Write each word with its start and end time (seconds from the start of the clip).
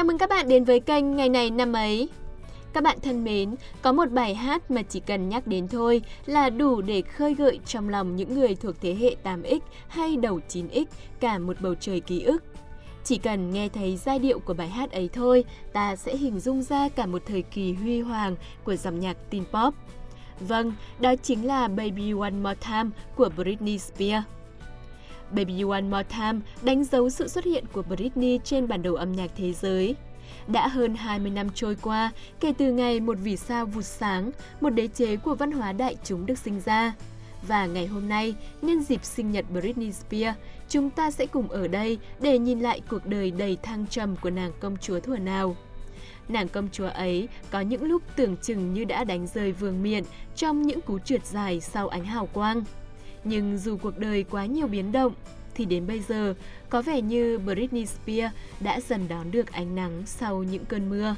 Chào 0.00 0.04
mừng 0.04 0.18
các 0.18 0.30
bạn 0.30 0.48
đến 0.48 0.64
với 0.64 0.80
kênh 0.80 1.16
Ngày 1.16 1.28
này 1.28 1.50
năm 1.50 1.72
ấy. 1.72 2.08
Các 2.72 2.82
bạn 2.82 2.98
thân 3.02 3.24
mến, 3.24 3.54
có 3.82 3.92
một 3.92 4.10
bài 4.10 4.34
hát 4.34 4.70
mà 4.70 4.82
chỉ 4.82 5.00
cần 5.00 5.28
nhắc 5.28 5.46
đến 5.46 5.68
thôi 5.68 6.02
là 6.26 6.50
đủ 6.50 6.80
để 6.80 7.02
khơi 7.02 7.34
gợi 7.34 7.60
trong 7.66 7.88
lòng 7.88 8.16
những 8.16 8.34
người 8.34 8.54
thuộc 8.54 8.74
thế 8.80 8.94
hệ 8.94 9.16
8X 9.24 9.60
hay 9.88 10.16
đầu 10.16 10.40
9X 10.48 10.84
cả 11.20 11.38
một 11.38 11.56
bầu 11.60 11.74
trời 11.80 12.00
ký 12.00 12.22
ức. 12.22 12.44
Chỉ 13.04 13.18
cần 13.18 13.50
nghe 13.50 13.68
thấy 13.68 13.96
giai 13.96 14.18
điệu 14.18 14.38
của 14.38 14.54
bài 14.54 14.68
hát 14.68 14.90
ấy 14.90 15.08
thôi, 15.12 15.44
ta 15.72 15.96
sẽ 15.96 16.16
hình 16.16 16.40
dung 16.40 16.62
ra 16.62 16.88
cả 16.88 17.06
một 17.06 17.22
thời 17.26 17.42
kỳ 17.42 17.72
huy 17.72 18.00
hoàng 18.00 18.36
của 18.64 18.76
dòng 18.76 19.00
nhạc 19.00 19.16
teen 19.30 19.44
pop. 19.44 19.74
Vâng, 20.40 20.72
đó 21.00 21.14
chính 21.22 21.46
là 21.46 21.68
Baby 21.68 22.12
One 22.20 22.30
More 22.30 22.58
Time 22.68 22.90
của 23.16 23.28
Britney 23.36 23.78
Spears. 23.78 24.24
Baby 25.30 25.62
One 25.70 25.82
More 25.82 26.02
Time 26.02 26.40
đánh 26.62 26.84
dấu 26.84 27.10
sự 27.10 27.28
xuất 27.28 27.44
hiện 27.44 27.64
của 27.72 27.82
Britney 27.82 28.38
trên 28.44 28.68
bản 28.68 28.82
đồ 28.82 28.94
âm 28.94 29.12
nhạc 29.12 29.30
thế 29.36 29.52
giới. 29.52 29.96
Đã 30.48 30.68
hơn 30.68 30.94
20 30.94 31.30
năm 31.30 31.48
trôi 31.54 31.76
qua 31.82 32.10
kể 32.40 32.52
từ 32.58 32.72
ngày 32.72 33.00
một 33.00 33.16
vì 33.22 33.36
sao 33.36 33.66
vụt 33.66 33.84
sáng, 33.84 34.30
một 34.60 34.70
đế 34.70 34.86
chế 34.86 35.16
của 35.16 35.34
văn 35.34 35.52
hóa 35.52 35.72
đại 35.72 35.96
chúng 36.04 36.26
được 36.26 36.38
sinh 36.38 36.60
ra. 36.60 36.94
Và 37.48 37.66
ngày 37.66 37.86
hôm 37.86 38.08
nay, 38.08 38.34
nhân 38.62 38.82
dịp 38.82 39.04
sinh 39.04 39.30
nhật 39.30 39.44
Britney 39.50 39.92
Spears, 39.92 40.38
chúng 40.68 40.90
ta 40.90 41.10
sẽ 41.10 41.26
cùng 41.26 41.48
ở 41.48 41.68
đây 41.68 41.98
để 42.20 42.38
nhìn 42.38 42.60
lại 42.60 42.80
cuộc 42.90 43.06
đời 43.06 43.30
đầy 43.30 43.58
thăng 43.62 43.86
trầm 43.86 44.16
của 44.22 44.30
nàng 44.30 44.52
công 44.60 44.76
chúa 44.76 45.00
thuở 45.00 45.16
nào. 45.16 45.56
Nàng 46.28 46.48
công 46.48 46.68
chúa 46.72 46.88
ấy 46.88 47.28
có 47.50 47.60
những 47.60 47.84
lúc 47.84 48.02
tưởng 48.16 48.36
chừng 48.36 48.74
như 48.74 48.84
đã 48.84 49.04
đánh 49.04 49.26
rơi 49.26 49.52
vương 49.52 49.82
miện 49.82 50.04
trong 50.36 50.62
những 50.62 50.80
cú 50.80 50.98
trượt 50.98 51.26
dài 51.26 51.60
sau 51.60 51.88
ánh 51.88 52.04
hào 52.04 52.26
quang. 52.26 52.64
Nhưng 53.24 53.58
dù 53.58 53.76
cuộc 53.76 53.98
đời 53.98 54.24
quá 54.30 54.46
nhiều 54.46 54.66
biến 54.66 54.92
động, 54.92 55.12
thì 55.54 55.64
đến 55.64 55.86
bây 55.86 56.00
giờ 56.00 56.34
có 56.68 56.82
vẻ 56.82 57.02
như 57.02 57.38
Britney 57.38 57.86
Spears 57.86 58.34
đã 58.60 58.80
dần 58.80 59.08
đón 59.08 59.30
được 59.30 59.52
ánh 59.52 59.74
nắng 59.74 60.02
sau 60.06 60.42
những 60.42 60.64
cơn 60.64 60.90
mưa. 60.90 61.14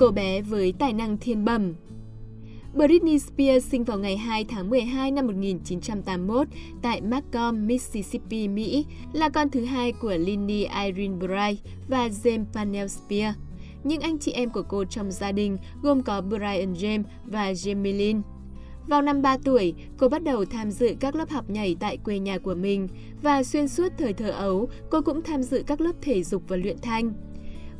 Cô 0.00 0.10
bé 0.10 0.42
với 0.42 0.74
tài 0.78 0.92
năng 0.92 1.18
thiên 1.18 1.44
bẩm. 1.44 1.74
Britney 2.74 3.18
Spears 3.18 3.66
sinh 3.70 3.84
vào 3.84 3.98
ngày 3.98 4.16
2 4.16 4.44
tháng 4.44 4.70
12 4.70 5.10
năm 5.10 5.26
1981 5.26 6.48
tại 6.82 7.00
Macomb, 7.00 7.66
Mississippi, 7.66 8.48
Mỹ, 8.48 8.86
là 9.12 9.28
con 9.28 9.50
thứ 9.50 9.64
hai 9.64 9.92
của 9.92 10.14
Lindy 10.18 10.66
Irene 10.84 11.16
Bright 11.16 11.64
và 11.88 12.08
James 12.08 12.44
Pannell 12.52 12.88
Spears. 12.88 13.38
Những 13.84 14.00
anh 14.00 14.18
chị 14.18 14.32
em 14.32 14.50
của 14.50 14.62
cô 14.62 14.84
trong 14.84 15.10
gia 15.10 15.32
đình 15.32 15.58
gồm 15.82 16.02
có 16.02 16.20
Brian 16.20 16.72
James 16.72 17.02
và 17.24 17.52
Jamie 17.52 17.96
Lynn. 17.96 18.22
Vào 18.86 19.02
năm 19.02 19.22
3 19.22 19.36
tuổi, 19.44 19.74
cô 19.98 20.08
bắt 20.08 20.22
đầu 20.22 20.44
tham 20.44 20.70
dự 20.70 20.94
các 21.00 21.14
lớp 21.14 21.30
học 21.30 21.50
nhảy 21.50 21.76
tại 21.80 21.96
quê 21.96 22.18
nhà 22.18 22.38
của 22.38 22.54
mình 22.54 22.88
và 23.22 23.42
xuyên 23.42 23.68
suốt 23.68 23.92
thời 23.98 24.12
thơ 24.12 24.30
ấu, 24.30 24.68
cô 24.90 25.00
cũng 25.00 25.22
tham 25.22 25.42
dự 25.42 25.62
các 25.66 25.80
lớp 25.80 25.92
thể 26.02 26.22
dục 26.22 26.42
và 26.48 26.56
luyện 26.56 26.76
thanh. 26.82 27.12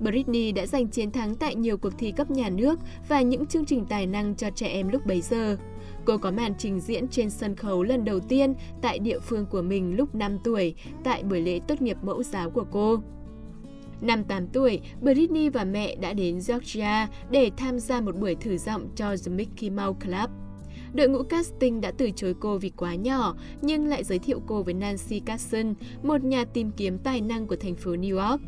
Britney 0.01 0.53
đã 0.53 0.67
giành 0.67 0.89
chiến 0.89 1.11
thắng 1.11 1.35
tại 1.35 1.55
nhiều 1.55 1.77
cuộc 1.77 1.99
thi 1.99 2.13
cấp 2.13 2.31
nhà 2.31 2.49
nước 2.49 2.79
và 3.09 3.23
những 3.23 3.47
chương 3.47 3.65
trình 3.65 3.85
tài 3.89 4.07
năng 4.07 4.35
cho 4.35 4.51
trẻ 4.51 4.67
em 4.67 4.89
lúc 4.89 5.07
bấy 5.07 5.21
giờ. 5.21 5.57
Cô 6.05 6.19
có 6.19 6.31
màn 6.31 6.55
trình 6.59 6.81
diễn 6.81 7.09
trên 7.09 7.31
sân 7.31 7.57
khấu 7.57 7.83
lần 7.83 8.05
đầu 8.05 8.21
tiên 8.21 8.55
tại 8.83 8.99
địa 8.99 9.19
phương 9.19 9.47
của 9.47 9.63
mình 9.63 9.97
lúc 9.97 10.15
5 10.15 10.39
tuổi, 10.45 10.75
tại 11.05 11.23
buổi 11.23 11.41
lễ 11.41 11.61
tốt 11.69 11.83
nghiệp 11.83 11.97
mẫu 12.03 12.23
giáo 12.23 12.51
của 12.51 12.65
cô. 12.71 13.01
Năm 14.01 14.25
8 14.25 14.47
tuổi, 14.47 14.81
Britney 15.01 15.49
và 15.49 15.65
mẹ 15.65 15.97
đã 15.97 16.13
đến 16.13 16.41
Georgia 16.49 17.09
để 17.31 17.51
tham 17.57 17.79
gia 17.79 18.01
một 18.01 18.17
buổi 18.17 18.35
thử 18.35 18.59
giọng 18.59 18.89
cho 18.97 19.17
The 19.25 19.33
Mickey 19.33 19.71
Mouse 19.71 20.07
Club. 20.07 20.31
Đội 20.95 21.09
ngũ 21.09 21.23
casting 21.23 21.81
đã 21.81 21.91
từ 21.91 22.11
chối 22.17 22.35
cô 22.41 22.59
vì 22.59 22.71
quá 22.71 22.95
nhỏ, 22.95 23.37
nhưng 23.63 23.87
lại 23.87 24.05
giới 24.05 24.19
thiệu 24.19 24.41
cô 24.47 24.63
với 24.63 24.75
Nancy 24.75 25.21
Carson, 25.21 25.75
một 26.03 26.25
nhà 26.25 26.45
tìm 26.45 26.71
kiếm 26.77 26.99
tài 26.99 27.21
năng 27.21 27.47
của 27.47 27.57
thành 27.57 27.75
phố 27.75 27.91
New 27.91 28.31
York. 28.31 28.41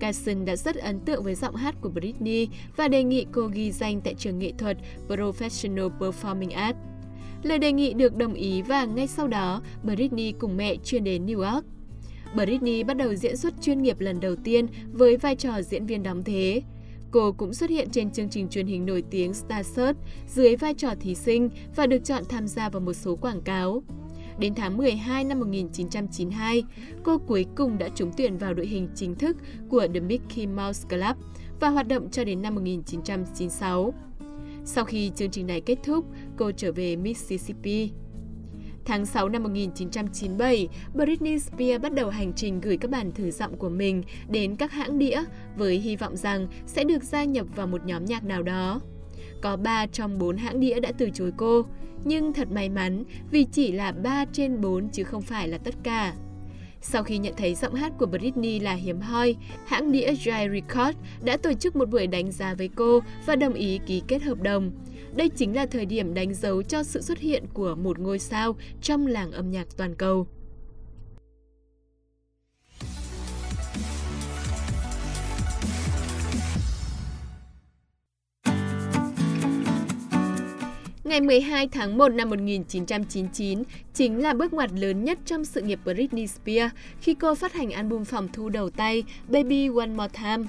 Carson 0.00 0.44
đã 0.44 0.56
rất 0.56 0.76
ấn 0.76 1.00
tượng 1.00 1.22
với 1.22 1.34
giọng 1.34 1.54
hát 1.54 1.74
của 1.80 1.88
Britney 1.88 2.48
và 2.76 2.88
đề 2.88 3.04
nghị 3.04 3.26
cô 3.32 3.46
ghi 3.46 3.72
danh 3.72 4.00
tại 4.00 4.14
trường 4.14 4.38
nghệ 4.38 4.52
thuật 4.58 4.76
Professional 5.08 5.90
Performing 5.98 6.54
Arts. 6.54 6.78
Lời 7.42 7.58
đề 7.58 7.72
nghị 7.72 7.94
được 7.94 8.16
đồng 8.16 8.34
ý 8.34 8.62
và 8.62 8.84
ngay 8.84 9.06
sau 9.06 9.28
đó, 9.28 9.62
Britney 9.82 10.32
cùng 10.32 10.56
mẹ 10.56 10.76
chuyển 10.84 11.04
đến 11.04 11.26
New 11.26 11.52
York. 11.52 11.64
Britney 12.34 12.82
bắt 12.82 12.96
đầu 12.96 13.14
diễn 13.14 13.36
xuất 13.36 13.54
chuyên 13.62 13.82
nghiệp 13.82 14.00
lần 14.00 14.20
đầu 14.20 14.36
tiên 14.36 14.66
với 14.92 15.16
vai 15.16 15.36
trò 15.36 15.62
diễn 15.62 15.86
viên 15.86 16.02
đóng 16.02 16.22
thế. 16.22 16.62
Cô 17.10 17.32
cũng 17.32 17.54
xuất 17.54 17.70
hiện 17.70 17.88
trên 17.90 18.10
chương 18.10 18.28
trình 18.28 18.48
truyền 18.48 18.66
hình 18.66 18.86
nổi 18.86 19.02
tiếng 19.10 19.34
Star 19.34 19.66
Search 19.66 19.98
dưới 20.28 20.56
vai 20.56 20.74
trò 20.74 20.94
thí 21.00 21.14
sinh 21.14 21.50
và 21.76 21.86
được 21.86 22.04
chọn 22.04 22.22
tham 22.28 22.48
gia 22.48 22.68
vào 22.68 22.80
một 22.80 22.92
số 22.92 23.16
quảng 23.16 23.40
cáo. 23.40 23.82
Đến 24.38 24.54
tháng 24.54 24.76
12 24.76 25.24
năm 25.24 25.40
1992, 25.40 26.62
cô 27.02 27.18
cuối 27.18 27.46
cùng 27.56 27.78
đã 27.78 27.88
trúng 27.94 28.10
tuyển 28.16 28.38
vào 28.38 28.54
đội 28.54 28.66
hình 28.66 28.88
chính 28.94 29.14
thức 29.14 29.36
của 29.68 29.86
The 29.94 30.00
Mickey 30.00 30.46
Mouse 30.46 30.88
Club 30.88 31.16
và 31.60 31.68
hoạt 31.68 31.88
động 31.88 32.10
cho 32.10 32.24
đến 32.24 32.42
năm 32.42 32.54
1996. 32.54 33.94
Sau 34.64 34.84
khi 34.84 35.10
chương 35.16 35.30
trình 35.30 35.46
này 35.46 35.60
kết 35.60 35.78
thúc, 35.84 36.04
cô 36.36 36.52
trở 36.52 36.72
về 36.72 36.96
Mississippi. 36.96 37.90
Tháng 38.84 39.06
6 39.06 39.28
năm 39.28 39.42
1997, 39.42 40.68
Britney 40.94 41.38
Spears 41.38 41.82
bắt 41.82 41.94
đầu 41.94 42.10
hành 42.10 42.32
trình 42.32 42.60
gửi 42.60 42.76
các 42.76 42.90
bản 42.90 43.12
thử 43.12 43.30
giọng 43.30 43.56
của 43.56 43.68
mình 43.68 44.02
đến 44.28 44.56
các 44.56 44.72
hãng 44.72 44.98
đĩa 44.98 45.22
với 45.56 45.78
hy 45.78 45.96
vọng 45.96 46.16
rằng 46.16 46.48
sẽ 46.66 46.84
được 46.84 47.02
gia 47.02 47.24
nhập 47.24 47.46
vào 47.56 47.66
một 47.66 47.84
nhóm 47.84 48.04
nhạc 48.04 48.24
nào 48.24 48.42
đó. 48.42 48.80
Có 49.42 49.56
3 49.56 49.86
trong 49.86 50.18
4 50.18 50.36
hãng 50.36 50.60
đĩa 50.60 50.80
đã 50.80 50.92
từ 50.98 51.10
chối 51.14 51.32
cô, 51.36 51.66
nhưng 52.06 52.32
thật 52.32 52.48
may 52.50 52.68
mắn 52.68 53.04
vì 53.30 53.44
chỉ 53.52 53.72
là 53.72 53.92
3 53.92 54.24
trên 54.32 54.60
4 54.60 54.88
chứ 54.88 55.04
không 55.04 55.22
phải 55.22 55.48
là 55.48 55.58
tất 55.58 55.74
cả. 55.82 56.14
Sau 56.80 57.02
khi 57.02 57.18
nhận 57.18 57.34
thấy 57.36 57.54
giọng 57.54 57.74
hát 57.74 57.92
của 57.98 58.06
Britney 58.06 58.60
là 58.60 58.72
hiếm 58.72 59.00
hoi, 59.00 59.36
hãng 59.66 59.92
đĩa 59.92 60.12
Jai 60.12 60.52
Record 60.52 60.98
đã 61.24 61.36
tổ 61.36 61.52
chức 61.52 61.76
một 61.76 61.90
buổi 61.90 62.06
đánh 62.06 62.32
giá 62.32 62.54
với 62.54 62.70
cô 62.74 63.00
và 63.26 63.36
đồng 63.36 63.54
ý 63.54 63.80
ký 63.86 64.02
kết 64.08 64.22
hợp 64.22 64.42
đồng. 64.42 64.72
Đây 65.14 65.28
chính 65.28 65.56
là 65.56 65.66
thời 65.66 65.86
điểm 65.86 66.14
đánh 66.14 66.34
dấu 66.34 66.62
cho 66.62 66.82
sự 66.82 67.02
xuất 67.02 67.18
hiện 67.18 67.44
của 67.54 67.74
một 67.74 67.98
ngôi 67.98 68.18
sao 68.18 68.56
trong 68.82 69.06
làng 69.06 69.32
âm 69.32 69.50
nhạc 69.50 69.66
toàn 69.76 69.94
cầu. 69.94 70.26
Ngày 81.06 81.20
12 81.20 81.68
tháng 81.68 81.98
1 81.98 82.08
năm 82.08 82.30
1999 82.30 83.62
chính 83.94 84.22
là 84.22 84.34
bước 84.34 84.52
ngoặt 84.52 84.70
lớn 84.72 85.04
nhất 85.04 85.18
trong 85.24 85.44
sự 85.44 85.62
nghiệp 85.62 85.80
Britney 85.84 86.26
Spears 86.26 86.74
khi 87.00 87.14
cô 87.14 87.34
phát 87.34 87.52
hành 87.52 87.70
album 87.70 88.04
phòng 88.04 88.28
thu 88.32 88.48
đầu 88.48 88.70
tay 88.70 89.02
Baby 89.28 89.68
One 89.76 89.86
More 89.86 90.08
Time. 90.22 90.48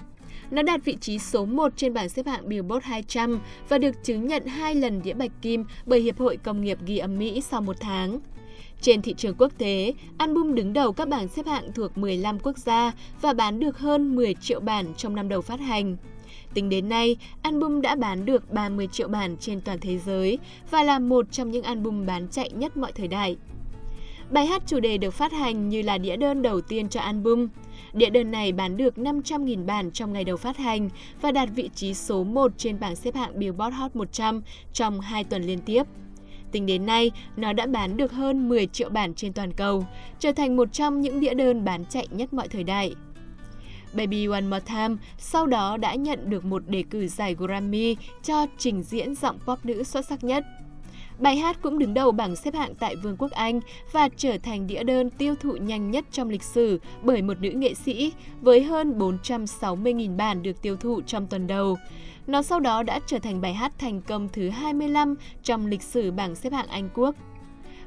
Nó 0.51 0.62
đạt 0.62 0.85
vị 0.85 0.97
trí 1.01 1.19
số 1.19 1.46
1 1.46 1.73
trên 1.75 1.94
bảng 1.94 2.09
xếp 2.09 2.25
hạng 2.25 2.50
Billboard 2.50 2.85
200 2.85 3.40
và 3.69 3.78
được 3.78 4.03
chứng 4.03 4.28
nhận 4.28 4.46
hai 4.46 4.75
lần 4.75 5.01
đĩa 5.03 5.13
bạch 5.13 5.31
kim 5.41 5.66
bởi 5.85 6.00
Hiệp 6.00 6.19
hội 6.19 6.38
Công 6.38 6.62
nghiệp 6.62 6.78
ghi 6.85 6.97
âm 6.97 7.17
Mỹ 7.17 7.41
sau 7.41 7.62
một 7.62 7.75
tháng. 7.79 8.19
Trên 8.81 9.01
thị 9.01 9.13
trường 9.17 9.35
quốc 9.38 9.51
tế, 9.57 9.94
album 10.17 10.56
đứng 10.56 10.73
đầu 10.73 10.94
các 10.94 11.07
bảng 11.07 11.28
xếp 11.28 11.46
hạng 11.46 11.72
thuộc 11.72 11.97
15 11.97 12.40
quốc 12.40 12.57
gia 12.57 12.91
và 13.22 13.34
bán 13.34 13.59
được 13.59 13.79
hơn 13.79 14.16
10 14.16 14.34
triệu 14.34 14.59
bản 14.59 14.94
trong 14.97 15.16
năm 15.16 15.29
đầu 15.29 15.41
phát 15.41 15.59
hành. 15.59 15.97
Tính 16.53 16.69
đến 16.69 16.90
nay, 16.90 17.16
album 17.41 17.81
đã 17.81 17.96
bán 17.96 18.25
được 18.25 18.52
30 18.52 18.88
triệu 18.91 19.08
bản 19.08 19.38
trên 19.40 19.62
toàn 19.62 19.78
thế 19.81 19.97
giới 19.97 20.40
và 20.72 20.84
là 20.84 21.00
một 21.00 21.31
trong 21.31 21.52
những 21.52 21.63
album 21.63 22.05
bán 22.05 22.28
chạy 22.32 22.52
nhất 22.53 22.78
mọi 22.78 22.91
thời 22.91 23.08
đại. 23.08 23.38
Bài 24.32 24.46
hát 24.46 24.64
chủ 24.66 24.79
đề 24.79 24.97
được 24.97 25.14
phát 25.14 25.32
hành 25.32 25.70
như 25.70 25.82
là 25.82 25.97
đĩa 25.97 26.16
đơn 26.16 26.41
đầu 26.41 26.61
tiên 26.61 26.90
cho 26.90 26.99
album. 26.99 27.47
Đĩa 27.94 28.09
đơn 28.09 28.32
này 28.32 28.52
bán 28.52 28.78
được 28.78 28.96
500.000 28.96 29.66
bản 29.66 29.91
trong 29.91 30.14
ngày 30.14 30.23
đầu 30.23 30.38
phát 30.38 30.58
hành 30.58 30.90
và 31.22 31.32
đạt 31.32 31.49
vị 31.55 31.70
trí 31.76 31.94
số 31.94 32.23
1 32.23 32.52
trên 32.58 32.79
bảng 32.79 32.96
xếp 32.96 33.16
hạng 33.16 33.40
Billboard 33.40 33.76
Hot 33.76 33.96
100 33.96 34.41
trong 34.73 35.02
2 35.02 35.23
tuần 35.23 35.43
liên 35.43 35.59
tiếp. 35.66 35.84
Tính 36.52 36.66
đến 36.66 36.85
nay, 36.85 37.11
nó 37.38 37.53
đã 37.53 37.66
bán 37.66 37.97
được 37.97 38.11
hơn 38.11 38.50
10 38.50 38.67
triệu 38.67 38.90
bản 38.90 39.14
trên 39.14 39.34
toàn 39.34 39.53
cầu, 39.53 39.85
trở 40.20 40.32
thành 40.32 40.55
một 40.55 40.73
trong 40.73 41.02
những 41.02 41.20
đĩa 41.20 41.34
đơn 41.34 41.66
bán 41.66 41.85
chạy 41.85 42.08
nhất 42.11 42.34
mọi 42.34 42.47
thời 42.47 42.64
đại. 42.64 42.96
Baby 43.93 44.25
One 44.25 44.41
More 44.41 44.66
Time 44.66 44.95
sau 45.17 45.47
đó 45.47 45.78
đã 45.78 45.95
nhận 45.95 46.29
được 46.29 46.45
một 46.45 46.63
đề 46.67 46.84
cử 46.89 47.07
giải 47.07 47.35
Grammy 47.35 47.95
cho 48.23 48.45
trình 48.57 48.84
diễn 48.84 49.16
giọng 49.16 49.39
pop 49.45 49.66
nữ 49.66 49.84
xuất 49.84 50.05
sắc 50.05 50.23
nhất. 50.23 50.43
Bài 51.19 51.37
hát 51.37 51.57
cũng 51.61 51.79
đứng 51.79 51.93
đầu 51.93 52.11
bảng 52.11 52.35
xếp 52.35 52.53
hạng 52.53 52.75
tại 52.75 52.95
Vương 52.95 53.17
quốc 53.17 53.31
Anh 53.31 53.59
và 53.91 54.09
trở 54.17 54.37
thành 54.37 54.67
đĩa 54.67 54.84
đơn 54.84 55.09
tiêu 55.09 55.35
thụ 55.39 55.53
nhanh 55.53 55.91
nhất 55.91 56.05
trong 56.11 56.29
lịch 56.29 56.43
sử 56.43 56.79
bởi 57.03 57.22
một 57.22 57.41
nữ 57.41 57.49
nghệ 57.49 57.73
sĩ 57.73 58.13
với 58.41 58.63
hơn 58.63 58.99
460.000 58.99 60.17
bản 60.17 60.43
được 60.43 60.61
tiêu 60.61 60.75
thụ 60.75 61.01
trong 61.01 61.28
tuần 61.28 61.47
đầu. 61.47 61.78
Nó 62.28 62.41
sau 62.41 62.59
đó 62.59 62.83
đã 62.83 62.99
trở 63.05 63.19
thành 63.19 63.41
bài 63.41 63.53
hát 63.53 63.73
thành 63.79 64.01
công 64.01 64.29
thứ 64.33 64.49
25 64.49 65.16
trong 65.43 65.66
lịch 65.66 65.81
sử 65.83 66.11
bảng 66.11 66.35
xếp 66.35 66.53
hạng 66.53 66.67
Anh 66.67 66.90
Quốc. 66.93 67.16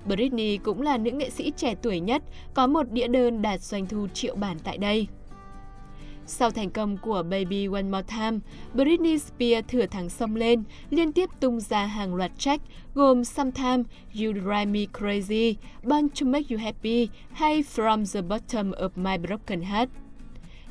Britney 0.07 0.57
cũng 0.57 0.83
là 0.83 0.99
nữ 0.99 1.11
nghệ 1.11 1.31
sĩ 1.31 1.53
trẻ 1.57 1.75
tuổi 1.83 2.01
nhất 2.01 2.23
có 2.55 2.67
một 2.67 2.93
đĩa 2.93 3.09
đơn 3.09 3.43
đạt 3.43 3.61
doanh 3.61 3.87
thu 3.87 4.07
triệu 4.15 4.35
bản 4.35 4.57
tại 4.65 4.79
đây. 4.79 5.07
Sau 6.27 6.51
thành 6.51 6.71
công 6.71 6.97
của 6.97 7.23
Baby 7.23 7.67
One 7.73 7.83
More 7.83 8.03
Time, 8.03 8.39
Britney 8.75 9.19
Spears 9.19 9.69
thừa 9.69 9.87
thắng 9.87 10.09
sông 10.09 10.37
lên, 10.37 10.63
liên 10.91 11.13
tiếp 11.13 11.31
tung 11.41 11.61
ra 11.61 11.87
hàng 11.87 12.15
loạt 12.15 12.31
track 12.39 12.63
gồm 12.95 13.25
Sometimes, 13.25 13.87
You 14.15 14.33
Drive 14.33 14.65
Me 14.65 14.81
Crazy, 14.93 15.55
Born 15.83 16.09
to 16.09 16.27
Make 16.27 16.47
You 16.51 16.59
Happy 16.59 17.09
hay 17.33 17.63
From 17.63 18.05
the 18.15 18.23
Bottom 18.23 18.71
of 18.71 18.89
My 18.95 19.19
Broken 19.19 19.61
Heart. 19.61 19.91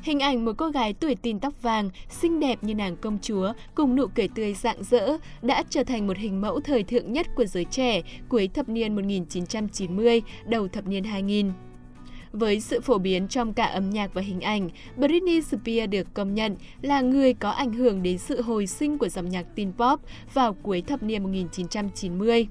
Hình 0.02 0.20
ảnh 0.20 0.44
một 0.44 0.52
cô 0.56 0.68
gái 0.68 0.92
tuổi 0.92 1.14
teen 1.14 1.40
tóc 1.40 1.62
vàng, 1.62 1.90
xinh 2.08 2.40
đẹp 2.40 2.64
như 2.64 2.74
nàng 2.74 2.96
công 2.96 3.18
chúa, 3.22 3.52
cùng 3.74 3.96
nụ 3.96 4.06
cười 4.06 4.28
tươi 4.28 4.54
rạng 4.54 4.84
rỡ, 4.84 5.16
đã 5.42 5.62
trở 5.70 5.84
thành 5.84 6.06
một 6.06 6.16
hình 6.16 6.40
mẫu 6.40 6.60
thời 6.60 6.82
thượng 6.82 7.12
nhất 7.12 7.26
của 7.36 7.44
giới 7.44 7.64
trẻ 7.64 8.02
cuối 8.28 8.48
thập 8.48 8.68
niên 8.68 8.96
1990, 8.96 10.22
đầu 10.46 10.68
thập 10.68 10.86
niên 10.86 11.04
2000. 11.04 11.52
Với 12.32 12.60
sự 12.60 12.80
phổ 12.80 12.98
biến 12.98 13.28
trong 13.28 13.52
cả 13.52 13.64
âm 13.64 13.90
nhạc 13.90 14.14
và 14.14 14.22
hình 14.22 14.40
ảnh, 14.40 14.70
Britney 14.96 15.40
Spears 15.40 15.90
được 15.90 16.14
công 16.14 16.34
nhận 16.34 16.56
là 16.82 17.00
người 17.00 17.34
có 17.34 17.50
ảnh 17.50 17.72
hưởng 17.72 18.02
đến 18.02 18.18
sự 18.18 18.42
hồi 18.42 18.66
sinh 18.66 18.98
của 18.98 19.08
dòng 19.08 19.28
nhạc 19.28 19.46
teen 19.56 19.72
pop 19.72 20.00
vào 20.34 20.54
cuối 20.54 20.82
thập 20.82 21.02
niên 21.02 21.22
1990. 21.22 22.46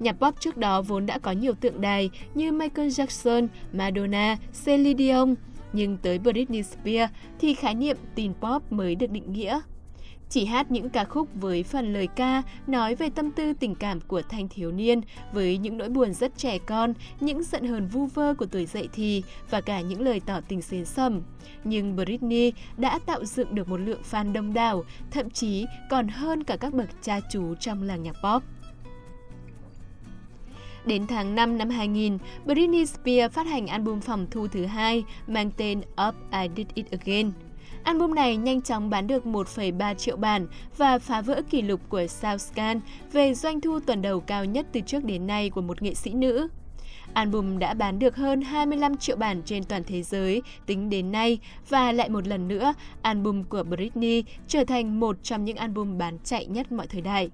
Nhạc 0.00 0.12
pop 0.12 0.40
trước 0.40 0.56
đó 0.56 0.82
vốn 0.82 1.06
đã 1.06 1.18
có 1.18 1.32
nhiều 1.32 1.52
tượng 1.54 1.80
đài 1.80 2.10
như 2.34 2.52
Michael 2.52 2.88
Jackson, 2.88 3.46
Madonna, 3.72 4.36
Celine 4.64 4.98
Dion, 4.98 5.34
nhưng 5.72 5.96
tới 5.96 6.18
Britney 6.18 6.62
Spears 6.62 7.12
thì 7.40 7.54
khái 7.54 7.74
niệm 7.74 7.96
teen 8.14 8.32
pop 8.40 8.72
mới 8.72 8.94
được 8.94 9.10
định 9.10 9.32
nghĩa. 9.32 9.60
Chỉ 10.28 10.44
hát 10.44 10.70
những 10.70 10.90
ca 10.90 11.04
khúc 11.04 11.28
với 11.34 11.62
phần 11.62 11.92
lời 11.92 12.06
ca 12.06 12.42
nói 12.66 12.94
về 12.94 13.10
tâm 13.10 13.30
tư 13.30 13.52
tình 13.52 13.74
cảm 13.74 14.00
của 14.00 14.22
thanh 14.22 14.48
thiếu 14.48 14.72
niên 14.72 15.00
với 15.32 15.58
những 15.58 15.78
nỗi 15.78 15.88
buồn 15.88 16.14
rất 16.14 16.32
trẻ 16.36 16.58
con, 16.58 16.94
những 17.20 17.42
giận 17.42 17.66
hờn 17.66 17.86
vu 17.86 18.06
vơ 18.06 18.34
của 18.34 18.46
tuổi 18.46 18.66
dậy 18.66 18.88
thì 18.92 19.22
và 19.50 19.60
cả 19.60 19.80
những 19.80 20.00
lời 20.00 20.20
tỏ 20.26 20.40
tình 20.48 20.62
xến 20.62 20.84
sầm. 20.84 21.22
Nhưng 21.64 21.96
Britney 21.96 22.52
đã 22.76 22.98
tạo 23.06 23.24
dựng 23.24 23.54
được 23.54 23.68
một 23.68 23.80
lượng 23.80 24.02
fan 24.10 24.32
đông 24.32 24.54
đảo, 24.54 24.84
thậm 25.10 25.30
chí 25.30 25.66
còn 25.90 26.08
hơn 26.08 26.44
cả 26.44 26.56
các 26.56 26.74
bậc 26.74 26.88
cha 27.02 27.20
chú 27.32 27.54
trong 27.54 27.82
làng 27.82 28.02
nhạc 28.02 28.14
pop. 28.24 28.42
Đến 30.86 31.06
tháng 31.06 31.34
5 31.34 31.58
năm 31.58 31.70
2000, 31.70 32.18
Britney 32.44 32.86
Spears 32.86 33.34
phát 33.34 33.46
hành 33.46 33.66
album 33.66 34.00
phòng 34.00 34.26
thu 34.30 34.46
thứ 34.48 34.66
hai 34.66 35.04
mang 35.26 35.50
tên 35.56 35.80
Up 36.08 36.14
I 36.32 36.48
Did 36.56 36.66
It 36.74 36.90
Again. 36.90 37.32
Album 37.84 38.14
này 38.14 38.36
nhanh 38.36 38.62
chóng 38.62 38.90
bán 38.90 39.06
được 39.06 39.24
1,3 39.24 39.94
triệu 39.94 40.16
bản 40.16 40.46
và 40.76 40.98
phá 40.98 41.20
vỡ 41.20 41.42
kỷ 41.50 41.62
lục 41.62 41.80
của 41.88 42.06
SoundScan 42.06 42.80
về 43.12 43.34
doanh 43.34 43.60
thu 43.60 43.80
tuần 43.80 44.02
đầu 44.02 44.20
cao 44.20 44.44
nhất 44.44 44.66
từ 44.72 44.80
trước 44.80 45.04
đến 45.04 45.26
nay 45.26 45.50
của 45.50 45.60
một 45.60 45.82
nghệ 45.82 45.94
sĩ 45.94 46.12
nữ. 46.12 46.48
Album 47.14 47.58
đã 47.58 47.74
bán 47.74 47.98
được 47.98 48.16
hơn 48.16 48.42
25 48.42 48.96
triệu 48.96 49.16
bản 49.16 49.42
trên 49.44 49.64
toàn 49.64 49.82
thế 49.86 50.02
giới 50.02 50.42
tính 50.66 50.90
đến 50.90 51.12
nay 51.12 51.38
và 51.68 51.92
lại 51.92 52.08
một 52.08 52.26
lần 52.26 52.48
nữa, 52.48 52.74
album 53.02 53.42
của 53.42 53.62
Britney 53.62 54.24
trở 54.48 54.64
thành 54.64 55.00
một 55.00 55.16
trong 55.22 55.44
những 55.44 55.56
album 55.56 55.98
bán 55.98 56.18
chạy 56.24 56.46
nhất 56.46 56.72
mọi 56.72 56.86
thời 56.86 57.00
đại. 57.00 57.30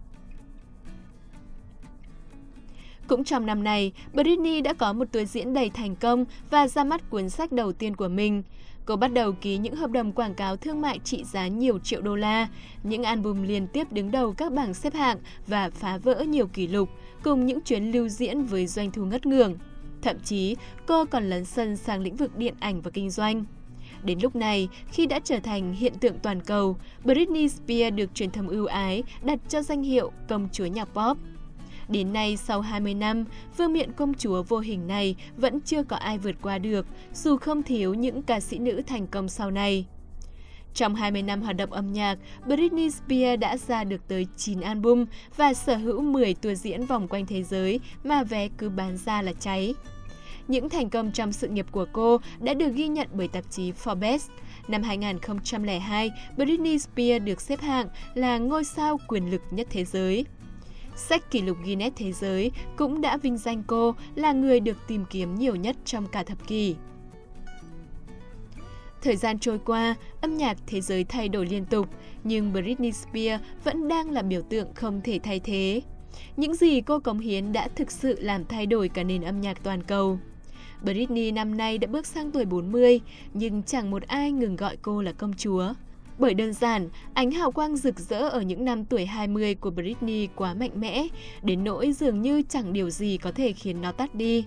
Cũng 3.08 3.24
trong 3.24 3.46
năm 3.46 3.64
này, 3.64 3.92
Britney 4.12 4.60
đã 4.60 4.72
có 4.72 4.92
một 4.92 5.04
tour 5.12 5.30
diễn 5.30 5.54
đầy 5.54 5.70
thành 5.70 5.96
công 5.96 6.24
và 6.50 6.68
ra 6.68 6.84
mắt 6.84 7.10
cuốn 7.10 7.30
sách 7.30 7.52
đầu 7.52 7.72
tiên 7.72 7.96
của 7.96 8.08
mình. 8.08 8.42
Cô 8.84 8.96
bắt 8.96 9.12
đầu 9.12 9.32
ký 9.32 9.58
những 9.58 9.76
hợp 9.76 9.90
đồng 9.90 10.12
quảng 10.12 10.34
cáo 10.34 10.56
thương 10.56 10.80
mại 10.80 10.98
trị 10.98 11.24
giá 11.24 11.48
nhiều 11.48 11.78
triệu 11.78 12.00
đô 12.00 12.16
la, 12.16 12.48
những 12.82 13.02
album 13.02 13.42
liên 13.42 13.66
tiếp 13.66 13.92
đứng 13.92 14.10
đầu 14.10 14.32
các 14.32 14.52
bảng 14.52 14.74
xếp 14.74 14.94
hạng 14.94 15.18
và 15.46 15.70
phá 15.70 15.98
vỡ 15.98 16.24
nhiều 16.28 16.46
kỷ 16.46 16.66
lục, 16.66 16.88
cùng 17.22 17.46
những 17.46 17.60
chuyến 17.60 17.90
lưu 17.90 18.08
diễn 18.08 18.42
với 18.42 18.66
doanh 18.66 18.90
thu 18.90 19.04
ngất 19.04 19.26
ngường. 19.26 19.54
Thậm 20.02 20.16
chí, 20.24 20.56
cô 20.86 21.04
còn 21.04 21.30
lấn 21.30 21.44
sân 21.44 21.76
sang 21.76 22.00
lĩnh 22.00 22.16
vực 22.16 22.36
điện 22.36 22.54
ảnh 22.60 22.80
và 22.80 22.90
kinh 22.90 23.10
doanh. 23.10 23.44
Đến 24.04 24.18
lúc 24.22 24.36
này, 24.36 24.68
khi 24.92 25.06
đã 25.06 25.20
trở 25.24 25.40
thành 25.40 25.72
hiện 25.72 25.94
tượng 26.00 26.18
toàn 26.18 26.40
cầu, 26.40 26.76
Britney 27.04 27.48
Spears 27.48 27.96
được 27.96 28.14
truyền 28.14 28.30
thông 28.30 28.48
ưu 28.48 28.66
ái 28.66 29.02
đặt 29.22 29.38
cho 29.48 29.62
danh 29.62 29.82
hiệu 29.82 30.12
công 30.28 30.48
chúa 30.52 30.66
nhạc 30.66 30.84
pop. 30.84 31.18
Đến 31.90 32.12
nay, 32.12 32.36
sau 32.36 32.60
20 32.60 32.94
năm, 32.94 33.24
vương 33.56 33.72
miện 33.72 33.92
công 33.92 34.14
chúa 34.14 34.42
vô 34.42 34.58
hình 34.58 34.86
này 34.86 35.16
vẫn 35.36 35.60
chưa 35.60 35.82
có 35.82 35.96
ai 35.96 36.18
vượt 36.18 36.36
qua 36.42 36.58
được, 36.58 36.86
dù 37.14 37.36
không 37.36 37.62
thiếu 37.62 37.94
những 37.94 38.22
ca 38.22 38.40
sĩ 38.40 38.58
nữ 38.58 38.82
thành 38.86 39.06
công 39.06 39.28
sau 39.28 39.50
này. 39.50 39.86
Trong 40.74 40.94
20 40.94 41.22
năm 41.22 41.42
hoạt 41.42 41.56
động 41.56 41.72
âm 41.72 41.92
nhạc, 41.92 42.18
Britney 42.46 42.90
Spears 42.90 43.40
đã 43.40 43.56
ra 43.56 43.84
được 43.84 44.08
tới 44.08 44.26
9 44.36 44.60
album 44.60 45.04
và 45.36 45.54
sở 45.54 45.76
hữu 45.76 46.00
10 46.00 46.34
tour 46.34 46.60
diễn 46.62 46.86
vòng 46.86 47.08
quanh 47.08 47.26
thế 47.26 47.42
giới 47.42 47.80
mà 48.04 48.22
vé 48.22 48.48
cứ 48.58 48.68
bán 48.68 48.96
ra 48.96 49.22
là 49.22 49.32
cháy. 49.32 49.74
Những 50.48 50.68
thành 50.68 50.90
công 50.90 51.12
trong 51.12 51.32
sự 51.32 51.48
nghiệp 51.48 51.66
của 51.70 51.86
cô 51.92 52.20
đã 52.40 52.54
được 52.54 52.74
ghi 52.74 52.88
nhận 52.88 53.08
bởi 53.12 53.28
tạp 53.28 53.50
chí 53.50 53.72
Forbes. 53.72 54.18
Năm 54.68 54.82
2002, 54.82 56.10
Britney 56.36 56.78
Spears 56.78 57.24
được 57.24 57.40
xếp 57.40 57.60
hạng 57.60 57.88
là 58.14 58.38
ngôi 58.38 58.64
sao 58.64 59.00
quyền 59.08 59.30
lực 59.30 59.42
nhất 59.50 59.66
thế 59.70 59.84
giới. 59.84 60.26
Sách 61.08 61.30
kỷ 61.30 61.42
lục 61.42 61.56
Guinness 61.64 61.96
Thế 61.96 62.12
giới 62.12 62.50
cũng 62.76 63.00
đã 63.00 63.16
vinh 63.16 63.38
danh 63.38 63.62
cô 63.66 63.94
là 64.14 64.32
người 64.32 64.60
được 64.60 64.76
tìm 64.86 65.04
kiếm 65.10 65.34
nhiều 65.34 65.56
nhất 65.56 65.76
trong 65.84 66.06
cả 66.06 66.22
thập 66.22 66.46
kỷ. 66.46 66.76
Thời 69.02 69.16
gian 69.16 69.38
trôi 69.38 69.58
qua, 69.58 69.94
âm 70.20 70.36
nhạc 70.36 70.56
thế 70.66 70.80
giới 70.80 71.04
thay 71.04 71.28
đổi 71.28 71.46
liên 71.46 71.64
tục, 71.64 71.88
nhưng 72.24 72.52
Britney 72.52 72.92
Spears 72.92 73.44
vẫn 73.64 73.88
đang 73.88 74.10
là 74.10 74.22
biểu 74.22 74.42
tượng 74.42 74.74
không 74.74 75.00
thể 75.04 75.18
thay 75.22 75.40
thế. 75.40 75.82
Những 76.36 76.54
gì 76.54 76.80
cô 76.80 76.98
cống 76.98 77.18
hiến 77.18 77.52
đã 77.52 77.68
thực 77.76 77.90
sự 77.90 78.16
làm 78.20 78.44
thay 78.44 78.66
đổi 78.66 78.88
cả 78.88 79.02
nền 79.02 79.22
âm 79.22 79.40
nhạc 79.40 79.62
toàn 79.62 79.82
cầu. 79.82 80.18
Britney 80.82 81.30
năm 81.30 81.56
nay 81.56 81.78
đã 81.78 81.88
bước 81.88 82.06
sang 82.06 82.30
tuổi 82.30 82.44
40, 82.44 83.00
nhưng 83.34 83.62
chẳng 83.62 83.90
một 83.90 84.02
ai 84.02 84.32
ngừng 84.32 84.56
gọi 84.56 84.76
cô 84.82 85.02
là 85.02 85.12
công 85.12 85.32
chúa. 85.32 85.74
Bởi 86.20 86.34
đơn 86.34 86.52
giản, 86.52 86.88
ánh 87.14 87.30
hào 87.30 87.50
quang 87.50 87.76
rực 87.76 87.98
rỡ 87.98 88.28
ở 88.28 88.40
những 88.40 88.64
năm 88.64 88.84
tuổi 88.84 89.06
20 89.06 89.54
của 89.54 89.70
Britney 89.70 90.28
quá 90.36 90.54
mạnh 90.54 90.70
mẽ, 90.74 91.06
đến 91.42 91.64
nỗi 91.64 91.92
dường 91.92 92.22
như 92.22 92.42
chẳng 92.48 92.72
điều 92.72 92.90
gì 92.90 93.18
có 93.18 93.32
thể 93.32 93.52
khiến 93.52 93.80
nó 93.80 93.92
tắt 93.92 94.14
đi. 94.14 94.44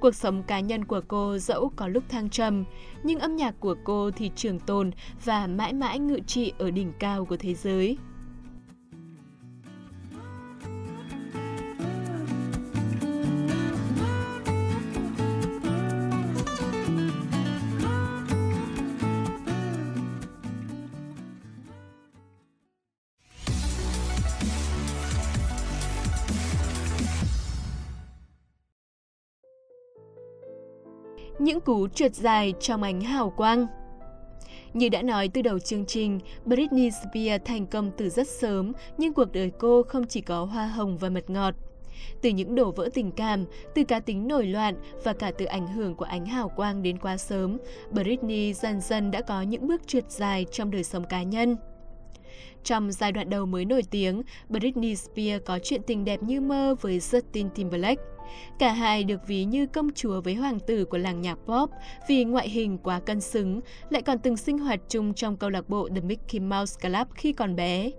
Cuộc 0.00 0.14
sống 0.14 0.42
cá 0.42 0.60
nhân 0.60 0.84
của 0.84 1.00
cô 1.08 1.38
dẫu 1.38 1.72
có 1.76 1.88
lúc 1.88 2.04
thăng 2.08 2.30
trầm, 2.30 2.64
nhưng 3.02 3.18
âm 3.18 3.36
nhạc 3.36 3.54
của 3.60 3.74
cô 3.84 4.10
thì 4.10 4.30
trường 4.36 4.58
tồn 4.58 4.90
và 5.24 5.46
mãi 5.46 5.72
mãi 5.72 5.98
ngự 5.98 6.20
trị 6.26 6.52
ở 6.58 6.70
đỉnh 6.70 6.92
cao 6.98 7.24
của 7.24 7.36
thế 7.36 7.54
giới. 7.54 7.96
Những 31.46 31.60
cú 31.60 31.88
trượt 31.88 32.14
dài 32.14 32.54
trong 32.60 32.82
ánh 32.82 33.00
hào 33.00 33.30
quang. 33.30 33.66
Như 34.74 34.88
đã 34.88 35.02
nói 35.02 35.28
từ 35.28 35.42
đầu 35.42 35.58
chương 35.58 35.86
trình, 35.86 36.20
Britney 36.44 36.90
Spears 36.90 37.44
thành 37.44 37.66
công 37.66 37.90
từ 37.96 38.08
rất 38.08 38.28
sớm, 38.28 38.72
nhưng 38.98 39.12
cuộc 39.12 39.32
đời 39.32 39.50
cô 39.58 39.82
không 39.82 40.06
chỉ 40.06 40.20
có 40.20 40.44
hoa 40.44 40.66
hồng 40.66 40.96
và 40.96 41.08
mật 41.08 41.30
ngọt. 41.30 41.54
Từ 42.22 42.30
những 42.30 42.54
đổ 42.54 42.72
vỡ 42.72 42.88
tình 42.94 43.12
cảm, 43.12 43.44
từ 43.74 43.84
cá 43.84 44.00
tính 44.00 44.28
nổi 44.28 44.46
loạn 44.46 44.74
và 45.04 45.12
cả 45.12 45.30
từ 45.38 45.44
ảnh 45.44 45.66
hưởng 45.66 45.94
của 45.94 46.04
ánh 46.04 46.26
hào 46.26 46.48
quang 46.48 46.82
đến 46.82 46.98
quá 46.98 47.16
sớm, 47.16 47.58
Britney 47.90 48.52
dần 48.52 48.80
dần 48.80 49.10
đã 49.10 49.20
có 49.20 49.42
những 49.42 49.66
bước 49.66 49.86
trượt 49.86 50.10
dài 50.10 50.46
trong 50.52 50.70
đời 50.70 50.84
sống 50.84 51.04
cá 51.04 51.22
nhân. 51.22 51.56
Trong 52.64 52.92
giai 52.92 53.12
đoạn 53.12 53.30
đầu 53.30 53.46
mới 53.46 53.64
nổi 53.64 53.82
tiếng, 53.90 54.22
Britney 54.48 54.96
Spears 54.96 55.44
có 55.44 55.58
chuyện 55.62 55.80
tình 55.86 56.04
đẹp 56.04 56.22
như 56.22 56.40
mơ 56.40 56.74
với 56.80 56.98
Justin 56.98 57.48
Timberlake. 57.48 58.02
Cả 58.58 58.72
hai 58.72 59.04
được 59.04 59.20
ví 59.26 59.44
như 59.44 59.66
công 59.66 59.90
chúa 59.94 60.20
với 60.20 60.34
hoàng 60.34 60.60
tử 60.60 60.84
của 60.84 60.98
làng 60.98 61.20
nhạc 61.20 61.38
pop 61.46 61.70
vì 62.08 62.24
ngoại 62.24 62.48
hình 62.48 62.78
quá 62.78 63.00
cân 63.00 63.20
xứng, 63.20 63.60
lại 63.90 64.02
còn 64.02 64.18
từng 64.18 64.36
sinh 64.36 64.58
hoạt 64.58 64.80
chung 64.88 65.14
trong 65.14 65.36
câu 65.36 65.50
lạc 65.50 65.68
bộ 65.68 65.88
The 65.88 66.00
Mickey 66.00 66.40
Mouse 66.40 66.80
Club 66.82 67.08
khi 67.14 67.32
còn 67.32 67.56
bé. 67.56 67.90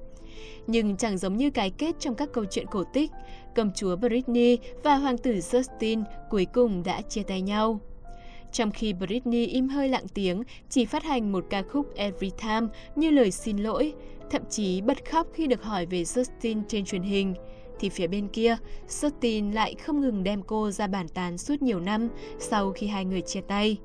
Nhưng 0.67 0.97
chẳng 0.97 1.17
giống 1.17 1.37
như 1.37 1.49
cái 1.49 1.69
kết 1.69 1.95
trong 1.99 2.15
các 2.15 2.29
câu 2.33 2.45
chuyện 2.45 2.65
cổ 2.71 2.83
tích, 2.93 3.11
công 3.55 3.71
chúa 3.75 3.95
Britney 3.95 4.57
và 4.83 4.95
hoàng 4.95 5.17
tử 5.17 5.31
Justin 5.31 6.03
cuối 6.29 6.45
cùng 6.53 6.83
đã 6.83 7.01
chia 7.01 7.23
tay 7.23 7.41
nhau. 7.41 7.79
Trong 8.51 8.71
khi 8.71 8.93
Britney 8.93 9.45
im 9.45 9.67
hơi 9.67 9.89
lặng 9.89 10.05
tiếng, 10.13 10.43
chỉ 10.69 10.85
phát 10.85 11.03
hành 11.03 11.31
một 11.31 11.45
ca 11.49 11.61
khúc 11.61 11.95
Every 11.95 12.31
Time 12.41 12.67
như 12.95 13.11
lời 13.11 13.31
xin 13.31 13.57
lỗi, 13.57 13.93
thậm 14.31 14.41
chí 14.49 14.81
bật 14.81 15.09
khóc 15.11 15.27
khi 15.33 15.47
được 15.47 15.63
hỏi 15.63 15.85
về 15.85 16.03
Justin 16.03 16.61
trên 16.67 16.85
truyền 16.85 17.01
hình 17.01 17.33
thì 17.79 17.89
phía 17.89 18.07
bên 18.07 18.27
kia, 18.27 18.57
Justin 18.87 19.53
lại 19.53 19.75
không 19.75 20.01
ngừng 20.01 20.23
đem 20.23 20.41
cô 20.41 20.71
ra 20.71 20.87
bàn 20.87 21.07
tán 21.07 21.37
suốt 21.37 21.61
nhiều 21.61 21.79
năm 21.79 22.09
sau 22.39 22.71
khi 22.71 22.87
hai 22.87 23.05
người 23.05 23.21
chia 23.21 23.41
tay. 23.41 23.77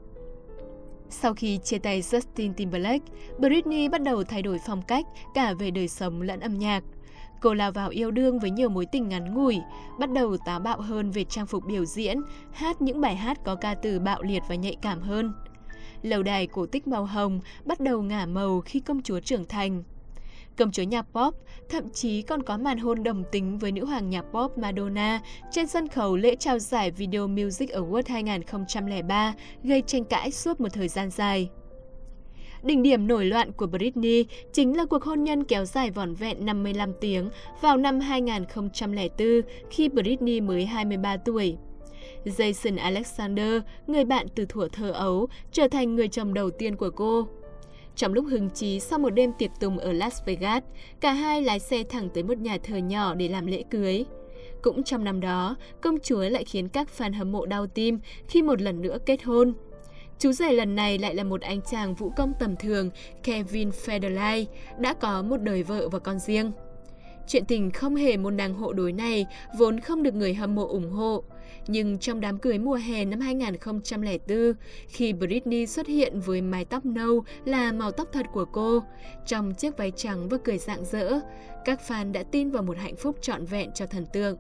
Sau 1.10 1.34
khi 1.34 1.58
chia 1.58 1.78
tay 1.78 2.00
Justin 2.00 2.52
Timberlake, 2.52 3.04
Britney 3.38 3.88
bắt 3.88 4.02
đầu 4.02 4.24
thay 4.24 4.42
đổi 4.42 4.58
phong 4.66 4.82
cách 4.82 5.06
cả 5.34 5.54
về 5.54 5.70
đời 5.70 5.88
sống 5.88 6.22
lẫn 6.22 6.40
âm 6.40 6.58
nhạc 6.58 6.84
cô 7.42 7.54
lao 7.54 7.72
vào 7.72 7.88
yêu 7.88 8.10
đương 8.10 8.38
với 8.38 8.50
nhiều 8.50 8.68
mối 8.68 8.86
tình 8.86 9.08
ngắn 9.08 9.34
ngủi, 9.34 9.58
bắt 9.98 10.12
đầu 10.12 10.36
táo 10.36 10.60
bạo 10.60 10.80
hơn 10.80 11.10
về 11.10 11.24
trang 11.24 11.46
phục 11.46 11.64
biểu 11.66 11.84
diễn, 11.84 12.20
hát 12.52 12.82
những 12.82 13.00
bài 13.00 13.16
hát 13.16 13.38
có 13.44 13.54
ca 13.54 13.74
từ 13.74 13.98
bạo 13.98 14.22
liệt 14.22 14.42
và 14.48 14.54
nhạy 14.54 14.76
cảm 14.82 15.00
hơn. 15.00 15.32
Lầu 16.02 16.22
đài 16.22 16.46
cổ 16.46 16.66
tích 16.66 16.86
màu 16.86 17.04
hồng 17.04 17.40
bắt 17.64 17.80
đầu 17.80 18.02
ngả 18.02 18.26
màu 18.26 18.60
khi 18.60 18.80
công 18.80 19.02
chúa 19.02 19.20
trưởng 19.20 19.44
thành. 19.44 19.82
Công 20.56 20.72
chúa 20.72 20.82
nhạc 20.82 21.02
pop 21.02 21.34
thậm 21.68 21.90
chí 21.90 22.22
còn 22.22 22.42
có 22.42 22.58
màn 22.58 22.78
hôn 22.78 23.02
đồng 23.02 23.24
tính 23.32 23.58
với 23.58 23.72
nữ 23.72 23.84
hoàng 23.84 24.10
nhạc 24.10 24.22
pop 24.22 24.58
Madonna 24.58 25.20
trên 25.50 25.66
sân 25.66 25.88
khấu 25.88 26.16
lễ 26.16 26.36
trao 26.36 26.58
giải 26.58 26.90
Video 26.90 27.28
Music 27.28 27.70
Award 27.70 28.02
2003 28.08 29.34
gây 29.62 29.82
tranh 29.86 30.04
cãi 30.04 30.30
suốt 30.30 30.60
một 30.60 30.68
thời 30.72 30.88
gian 30.88 31.10
dài. 31.10 31.50
Đỉnh 32.62 32.82
điểm 32.82 33.06
nổi 33.06 33.24
loạn 33.24 33.52
của 33.52 33.66
Britney 33.66 34.24
chính 34.52 34.76
là 34.76 34.84
cuộc 34.84 35.04
hôn 35.04 35.24
nhân 35.24 35.44
kéo 35.44 35.64
dài 35.64 35.90
vỏn 35.90 36.14
vẹn 36.14 36.46
55 36.46 36.92
tiếng 37.00 37.30
vào 37.60 37.76
năm 37.76 38.00
2004 38.00 39.40
khi 39.70 39.88
Britney 39.88 40.40
mới 40.40 40.66
23 40.66 41.16
tuổi. 41.16 41.56
Jason 42.24 42.78
Alexander, 42.78 43.62
người 43.86 44.04
bạn 44.04 44.26
từ 44.34 44.46
thuở 44.46 44.68
thơ 44.72 44.90
ấu, 44.90 45.28
trở 45.52 45.68
thành 45.68 45.96
người 45.96 46.08
chồng 46.08 46.34
đầu 46.34 46.50
tiên 46.50 46.76
của 46.76 46.90
cô. 46.90 47.28
Trong 47.96 48.12
lúc 48.12 48.24
hứng 48.30 48.50
chí 48.50 48.80
sau 48.80 48.98
một 48.98 49.10
đêm 49.10 49.32
tiệc 49.38 49.50
tùng 49.60 49.78
ở 49.78 49.92
Las 49.92 50.24
Vegas, 50.26 50.62
cả 51.00 51.12
hai 51.12 51.42
lái 51.42 51.58
xe 51.58 51.84
thẳng 51.88 52.08
tới 52.14 52.22
một 52.22 52.38
nhà 52.38 52.58
thờ 52.62 52.76
nhỏ 52.76 53.14
để 53.14 53.28
làm 53.28 53.46
lễ 53.46 53.62
cưới. 53.70 54.04
Cũng 54.62 54.82
trong 54.82 55.04
năm 55.04 55.20
đó, 55.20 55.56
công 55.80 55.98
chúa 55.98 56.22
lại 56.28 56.44
khiến 56.44 56.68
các 56.68 56.88
fan 56.98 57.14
hâm 57.14 57.32
mộ 57.32 57.46
đau 57.46 57.66
tim 57.66 57.98
khi 58.28 58.42
một 58.42 58.60
lần 58.60 58.80
nữa 58.82 58.98
kết 59.06 59.22
hôn. 59.22 59.52
Chú 60.22 60.32
rể 60.32 60.52
lần 60.52 60.74
này 60.74 60.98
lại 60.98 61.14
là 61.14 61.24
một 61.24 61.40
anh 61.40 61.60
chàng 61.70 61.94
vũ 61.94 62.12
công 62.16 62.32
tầm 62.38 62.56
thường, 62.56 62.90
Kevin 63.22 63.68
Federline, 63.68 64.44
đã 64.78 64.94
có 64.94 65.22
một 65.22 65.36
đời 65.36 65.62
vợ 65.62 65.88
và 65.88 65.98
con 65.98 66.18
riêng. 66.18 66.52
Chuyện 67.26 67.44
tình 67.44 67.70
không 67.70 67.96
hề 67.96 68.16
môn 68.16 68.36
đăng 68.36 68.54
hộ 68.54 68.72
đối 68.72 68.92
này 68.92 69.26
vốn 69.58 69.80
không 69.80 70.02
được 70.02 70.14
người 70.14 70.34
hâm 70.34 70.54
mộ 70.54 70.68
ủng 70.68 70.90
hộ. 70.90 71.24
Nhưng 71.66 71.98
trong 71.98 72.20
đám 72.20 72.38
cưới 72.38 72.58
mùa 72.58 72.74
hè 72.74 73.04
năm 73.04 73.20
2004, 73.20 74.52
khi 74.88 75.12
Britney 75.12 75.66
xuất 75.66 75.86
hiện 75.86 76.20
với 76.20 76.42
mái 76.42 76.64
tóc 76.64 76.84
nâu 76.84 77.24
là 77.44 77.72
màu 77.72 77.90
tóc 77.90 78.08
thật 78.12 78.26
của 78.32 78.44
cô, 78.44 78.82
trong 79.26 79.54
chiếc 79.54 79.76
váy 79.76 79.90
trắng 79.90 80.28
và 80.28 80.38
cười 80.44 80.58
rạng 80.58 80.84
rỡ, 80.84 81.20
các 81.64 81.80
fan 81.88 82.12
đã 82.12 82.22
tin 82.22 82.50
vào 82.50 82.62
một 82.62 82.76
hạnh 82.76 82.96
phúc 82.96 83.16
trọn 83.20 83.44
vẹn 83.44 83.70
cho 83.74 83.86
thần 83.86 84.06
tượng. 84.06 84.36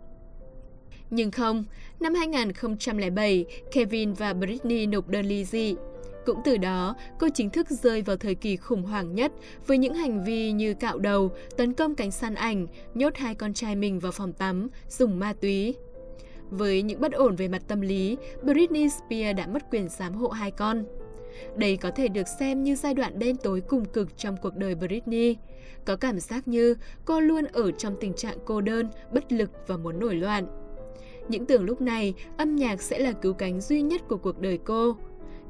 Nhưng 1.14 1.30
không, 1.30 1.64
năm 2.00 2.14
2007, 2.14 3.44
Kevin 3.72 4.12
và 4.12 4.32
Britney 4.32 4.86
nộp 4.86 5.08
đơn 5.08 5.26
ly 5.26 5.44
dị. 5.44 5.74
Cũng 6.26 6.40
từ 6.44 6.56
đó, 6.56 6.96
cô 7.18 7.28
chính 7.34 7.50
thức 7.50 7.70
rơi 7.70 8.02
vào 8.02 8.16
thời 8.16 8.34
kỳ 8.34 8.56
khủng 8.56 8.82
hoảng 8.82 9.14
nhất 9.14 9.32
với 9.66 9.78
những 9.78 9.94
hành 9.94 10.24
vi 10.24 10.52
như 10.52 10.74
cạo 10.74 10.98
đầu, 10.98 11.30
tấn 11.56 11.72
công 11.72 11.94
cánh 11.94 12.10
săn 12.10 12.34
ảnh, 12.34 12.66
nhốt 12.94 13.16
hai 13.16 13.34
con 13.34 13.54
trai 13.54 13.76
mình 13.76 13.98
vào 13.98 14.12
phòng 14.12 14.32
tắm, 14.32 14.68
dùng 14.88 15.18
ma 15.18 15.32
túy. 15.32 15.74
Với 16.50 16.82
những 16.82 17.00
bất 17.00 17.12
ổn 17.12 17.36
về 17.36 17.48
mặt 17.48 17.62
tâm 17.68 17.80
lý, 17.80 18.16
Britney 18.42 18.88
Spears 18.88 19.38
đã 19.38 19.46
mất 19.46 19.62
quyền 19.70 19.88
giám 19.88 20.14
hộ 20.14 20.28
hai 20.28 20.50
con. 20.50 20.84
Đây 21.56 21.76
có 21.76 21.90
thể 21.90 22.08
được 22.08 22.28
xem 22.38 22.62
như 22.62 22.74
giai 22.74 22.94
đoạn 22.94 23.18
đen 23.18 23.36
tối 23.36 23.60
cùng 23.60 23.84
cực 23.84 24.18
trong 24.18 24.36
cuộc 24.42 24.56
đời 24.56 24.74
Britney. 24.74 25.36
Có 25.84 25.96
cảm 25.96 26.20
giác 26.20 26.48
như 26.48 26.74
cô 27.04 27.20
luôn 27.20 27.44
ở 27.44 27.70
trong 27.70 27.96
tình 28.00 28.12
trạng 28.14 28.38
cô 28.44 28.60
đơn, 28.60 28.90
bất 29.12 29.32
lực 29.32 29.50
và 29.66 29.76
muốn 29.76 29.98
nổi 29.98 30.14
loạn. 30.14 30.61
Những 31.28 31.46
tưởng 31.46 31.64
lúc 31.64 31.80
này 31.80 32.14
âm 32.36 32.56
nhạc 32.56 32.82
sẽ 32.82 32.98
là 32.98 33.12
cứu 33.12 33.32
cánh 33.32 33.60
duy 33.60 33.82
nhất 33.82 34.02
của 34.08 34.16
cuộc 34.16 34.40
đời 34.40 34.58
cô. 34.64 34.96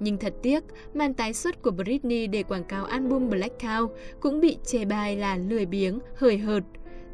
Nhưng 0.01 0.19
thật 0.19 0.35
tiếc, 0.43 0.65
màn 0.95 1.15
tái 1.15 1.33
xuất 1.33 1.63
của 1.63 1.71
Britney 1.71 2.27
để 2.27 2.43
quảng 2.43 2.65
cáo 2.65 2.85
album 2.85 3.31
Blackout 3.31 3.91
cũng 4.21 4.41
bị 4.41 4.57
chê 4.65 4.85
bai 4.85 5.17
là 5.17 5.37
lười 5.37 5.67
biếng, 5.67 5.99
hời 6.17 6.39
hợt. 6.39 6.63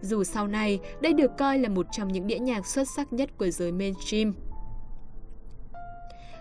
Dù 0.00 0.24
sau 0.24 0.46
này, 0.48 0.80
đây 1.00 1.12
được 1.12 1.30
coi 1.38 1.58
là 1.58 1.68
một 1.68 1.86
trong 1.92 2.08
những 2.08 2.26
đĩa 2.26 2.38
nhạc 2.38 2.66
xuất 2.66 2.88
sắc 2.96 3.12
nhất 3.12 3.30
của 3.38 3.50
giới 3.50 3.72
mainstream. 3.72 4.34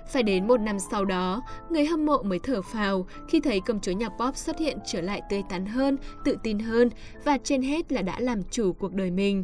Phải 0.07 0.23
đến 0.23 0.47
một 0.47 0.57
năm 0.57 0.79
sau 0.91 1.05
đó, 1.05 1.41
người 1.69 1.85
hâm 1.85 2.05
mộ 2.05 2.23
mới 2.23 2.39
thở 2.39 2.61
phào 2.61 3.05
khi 3.27 3.39
thấy 3.39 3.59
công 3.59 3.79
chúa 3.79 3.91
nhạc 3.91 4.09
pop 4.09 4.35
xuất 4.35 4.59
hiện 4.59 4.77
trở 4.85 5.01
lại 5.01 5.21
tươi 5.29 5.43
tắn 5.49 5.65
hơn, 5.65 5.97
tự 6.25 6.37
tin 6.43 6.59
hơn 6.59 6.89
và 7.23 7.37
trên 7.43 7.61
hết 7.61 7.91
là 7.91 8.01
đã 8.01 8.19
làm 8.19 8.43
chủ 8.51 8.73
cuộc 8.73 8.93
đời 8.93 9.11
mình. 9.11 9.43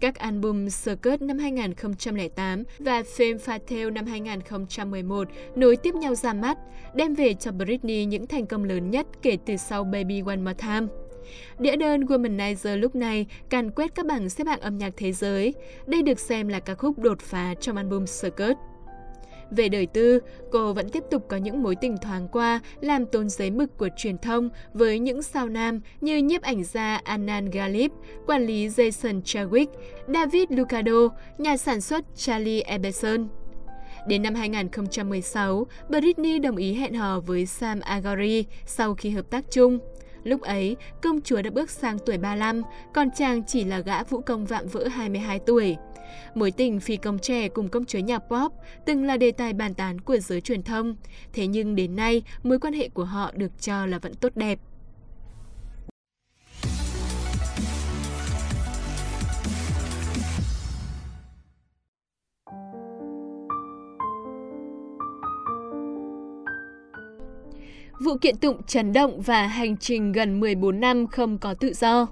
Các 0.00 0.18
album 0.18 0.68
Circus 0.84 1.20
năm 1.20 1.38
2008 1.38 2.64
và 2.78 3.02
"Fame 3.02 3.36
Fatale 3.38 3.92
năm 3.92 4.06
2011 4.06 5.28
nối 5.56 5.76
tiếp 5.76 5.94
nhau 5.94 6.14
ra 6.14 6.32
mắt, 6.32 6.58
đem 6.94 7.14
về 7.14 7.34
cho 7.34 7.52
Britney 7.52 8.04
những 8.04 8.26
thành 8.26 8.46
công 8.46 8.64
lớn 8.64 8.90
nhất 8.90 9.06
kể 9.22 9.38
từ 9.46 9.56
sau 9.56 9.84
Baby 9.84 10.22
One 10.26 10.36
More 10.36 10.54
Time. 10.54 10.86
Đĩa 11.58 11.76
đơn 11.76 12.00
Womanizer 12.00 12.76
lúc 12.76 12.94
này 12.94 13.26
càn 13.48 13.70
quét 13.70 13.94
các 13.94 14.06
bảng 14.06 14.28
xếp 14.28 14.46
hạng 14.46 14.60
âm 14.60 14.78
nhạc 14.78 14.92
thế 14.96 15.12
giới. 15.12 15.54
Đây 15.86 16.02
được 16.02 16.20
xem 16.20 16.48
là 16.48 16.60
ca 16.60 16.74
khúc 16.74 16.98
đột 16.98 17.20
phá 17.20 17.54
trong 17.60 17.76
album 17.76 18.04
Circus. 18.22 18.56
Về 19.50 19.68
đời 19.68 19.86
tư, 19.86 20.20
cô 20.52 20.72
vẫn 20.72 20.88
tiếp 20.88 21.04
tục 21.10 21.24
có 21.28 21.36
những 21.36 21.62
mối 21.62 21.76
tình 21.76 21.96
thoáng 21.98 22.28
qua 22.28 22.60
làm 22.80 23.06
tôn 23.06 23.28
giấy 23.28 23.50
mực 23.50 23.78
của 23.78 23.88
truyền 23.96 24.18
thông 24.18 24.48
với 24.72 24.98
những 24.98 25.22
sao 25.22 25.48
nam 25.48 25.80
như 26.00 26.16
nhiếp 26.16 26.42
ảnh 26.42 26.64
gia 26.64 26.96
Anand 26.96 27.54
Galip, 27.54 27.92
quản 28.26 28.46
lý 28.46 28.68
Jason 28.68 29.22
Chadwick, 29.22 29.66
David 30.14 30.44
Lucado, 30.48 31.08
nhà 31.38 31.56
sản 31.56 31.80
xuất 31.80 32.04
Charlie 32.16 32.60
Eberson. 32.60 33.28
Đến 34.06 34.22
năm 34.22 34.34
2016, 34.34 35.66
Britney 35.88 36.38
đồng 36.38 36.56
ý 36.56 36.74
hẹn 36.74 36.94
hò 36.94 37.20
với 37.20 37.46
Sam 37.46 37.80
Agari 37.80 38.44
sau 38.66 38.94
khi 38.94 39.10
hợp 39.10 39.30
tác 39.30 39.44
chung. 39.50 39.78
Lúc 40.24 40.40
ấy, 40.40 40.76
công 41.02 41.20
chúa 41.20 41.42
đã 41.42 41.50
bước 41.50 41.70
sang 41.70 41.98
tuổi 42.06 42.18
35, 42.18 42.62
còn 42.94 43.08
chàng 43.10 43.42
chỉ 43.46 43.64
là 43.64 43.80
gã 43.80 44.02
vũ 44.02 44.20
công 44.20 44.46
vạm 44.46 44.66
vỡ 44.66 44.88
22 44.88 45.38
tuổi. 45.38 45.76
Mối 46.34 46.50
tình 46.50 46.80
phi 46.80 46.96
công 46.96 47.18
trẻ 47.18 47.48
cùng 47.48 47.68
công 47.68 47.84
chúa 47.84 47.98
nhạc 47.98 48.18
pop 48.18 48.52
từng 48.86 49.04
là 49.04 49.16
đề 49.16 49.30
tài 49.30 49.52
bàn 49.52 49.74
tán 49.74 50.00
của 50.00 50.18
giới 50.18 50.40
truyền 50.40 50.62
thông. 50.62 50.96
Thế 51.32 51.46
nhưng 51.46 51.76
đến 51.76 51.96
nay, 51.96 52.22
mối 52.42 52.58
quan 52.58 52.72
hệ 52.72 52.88
của 52.88 53.04
họ 53.04 53.32
được 53.34 53.52
cho 53.60 53.86
là 53.86 53.98
vẫn 53.98 54.14
tốt 54.14 54.32
đẹp. 54.36 54.58
Vụ 68.00 68.16
kiện 68.20 68.36
tụng 68.36 68.62
chấn 68.62 68.92
động 68.92 69.20
và 69.20 69.46
hành 69.46 69.76
trình 69.76 70.12
gần 70.12 70.40
14 70.40 70.80
năm 70.80 71.06
không 71.06 71.38
có 71.38 71.54
tự 71.54 71.72
do. 71.74 72.06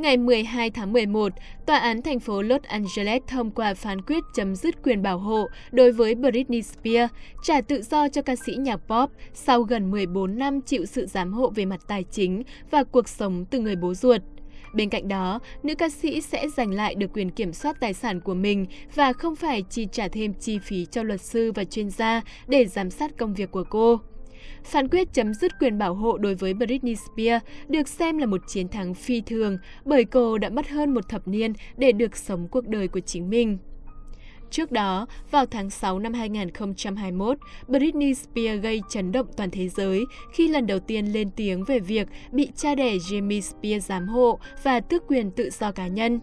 Ngày 0.00 0.16
12 0.16 0.70
tháng 0.70 0.92
11, 0.92 1.32
Tòa 1.66 1.78
án 1.78 2.02
thành 2.02 2.20
phố 2.20 2.42
Los 2.42 2.62
Angeles 2.62 3.22
thông 3.26 3.50
qua 3.50 3.74
phán 3.74 4.02
quyết 4.02 4.24
chấm 4.34 4.56
dứt 4.56 4.82
quyền 4.82 5.02
bảo 5.02 5.18
hộ 5.18 5.46
đối 5.70 5.92
với 5.92 6.14
Britney 6.14 6.62
Spears, 6.62 7.12
trả 7.42 7.60
tự 7.60 7.82
do 7.82 8.08
cho 8.08 8.22
ca 8.22 8.36
sĩ 8.36 8.54
nhạc 8.54 8.76
pop 8.76 9.10
sau 9.34 9.62
gần 9.62 9.90
14 9.90 10.38
năm 10.38 10.60
chịu 10.60 10.86
sự 10.86 11.06
giám 11.06 11.32
hộ 11.32 11.50
về 11.50 11.64
mặt 11.64 11.80
tài 11.88 12.04
chính 12.04 12.42
và 12.70 12.84
cuộc 12.84 13.08
sống 13.08 13.44
từ 13.50 13.58
người 13.58 13.76
bố 13.76 13.94
ruột. 13.94 14.22
Bên 14.74 14.90
cạnh 14.90 15.08
đó, 15.08 15.40
nữ 15.62 15.74
ca 15.74 15.88
sĩ 15.88 16.20
sẽ 16.20 16.48
giành 16.48 16.70
lại 16.70 16.94
được 16.94 17.12
quyền 17.12 17.30
kiểm 17.30 17.52
soát 17.52 17.80
tài 17.80 17.94
sản 17.94 18.20
của 18.20 18.34
mình 18.34 18.66
và 18.94 19.12
không 19.12 19.36
phải 19.36 19.62
chi 19.70 19.86
trả 19.92 20.08
thêm 20.08 20.34
chi 20.34 20.58
phí 20.58 20.86
cho 20.90 21.02
luật 21.02 21.20
sư 21.20 21.52
và 21.54 21.64
chuyên 21.64 21.90
gia 21.90 22.22
để 22.46 22.66
giám 22.66 22.90
sát 22.90 23.18
công 23.18 23.34
việc 23.34 23.50
của 23.50 23.64
cô. 23.70 24.00
Phán 24.64 24.88
quyết 24.88 25.12
chấm 25.12 25.34
dứt 25.34 25.52
quyền 25.60 25.78
bảo 25.78 25.94
hộ 25.94 26.18
đối 26.18 26.34
với 26.34 26.54
Britney 26.54 26.94
Spears 26.96 27.44
được 27.68 27.88
xem 27.88 28.18
là 28.18 28.26
một 28.26 28.40
chiến 28.46 28.68
thắng 28.68 28.94
phi 28.94 29.20
thường 29.20 29.58
bởi 29.84 30.04
cô 30.04 30.38
đã 30.38 30.48
mất 30.48 30.68
hơn 30.68 30.94
một 30.94 31.08
thập 31.08 31.28
niên 31.28 31.52
để 31.76 31.92
được 31.92 32.16
sống 32.16 32.48
cuộc 32.48 32.68
đời 32.68 32.88
của 32.88 33.00
chính 33.00 33.30
mình. 33.30 33.58
Trước 34.50 34.72
đó, 34.72 35.06
vào 35.30 35.46
tháng 35.46 35.70
6 35.70 35.98
năm 35.98 36.12
2021, 36.12 37.38
Britney 37.68 38.14
Spears 38.14 38.62
gây 38.62 38.82
chấn 38.88 39.12
động 39.12 39.26
toàn 39.36 39.50
thế 39.50 39.68
giới 39.68 40.04
khi 40.32 40.48
lần 40.48 40.66
đầu 40.66 40.78
tiên 40.78 41.12
lên 41.12 41.30
tiếng 41.36 41.64
về 41.64 41.78
việc 41.78 42.08
bị 42.32 42.48
cha 42.56 42.74
đẻ 42.74 42.96
Jamie 42.96 43.40
Spears 43.40 43.86
giám 43.86 44.08
hộ 44.08 44.38
và 44.62 44.80
tước 44.80 45.06
quyền 45.06 45.30
tự 45.30 45.50
do 45.50 45.72
cá 45.72 45.86
nhân. 45.86 46.20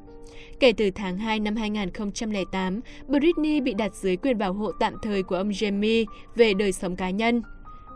Kể 0.59 0.73
từ 0.77 0.91
tháng 0.91 1.17
2 1.17 1.39
năm 1.39 1.55
2008, 1.55 2.79
Britney 3.07 3.61
bị 3.61 3.73
đặt 3.73 3.95
dưới 3.95 4.17
quyền 4.17 4.37
bảo 4.37 4.53
hộ 4.53 4.71
tạm 4.71 4.93
thời 5.01 5.23
của 5.23 5.35
ông 5.35 5.49
Jamie 5.49 6.05
về 6.35 6.53
đời 6.53 6.71
sống 6.71 6.95
cá 6.95 7.09
nhân. 7.09 7.41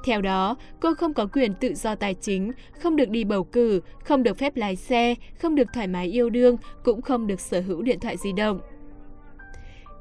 Theo 0.04 0.22
đó, 0.22 0.56
cô 0.80 0.94
không 0.94 1.14
có 1.14 1.26
quyền 1.26 1.54
tự 1.54 1.74
do 1.74 1.96
tài 1.96 2.14
chính, 2.14 2.52
không 2.80 2.96
được 2.96 3.10
đi 3.10 3.24
bầu 3.24 3.44
cử, 3.44 3.82
không 4.04 4.24
được 4.24 4.38
phép 4.38 4.58
lái 4.58 4.76
xe, 4.76 5.16
không 5.40 5.56
được 5.56 5.68
thoải 5.74 5.88
mái 5.88 6.08
yêu 6.08 6.30
đương, 6.30 6.58
cũng 6.84 7.02
không 7.02 7.28
được 7.28 7.40
sở 7.40 7.62
hữu 7.62 7.82
điện 7.82 8.00
thoại 8.00 8.18
di 8.18 8.32
động. 8.32 8.60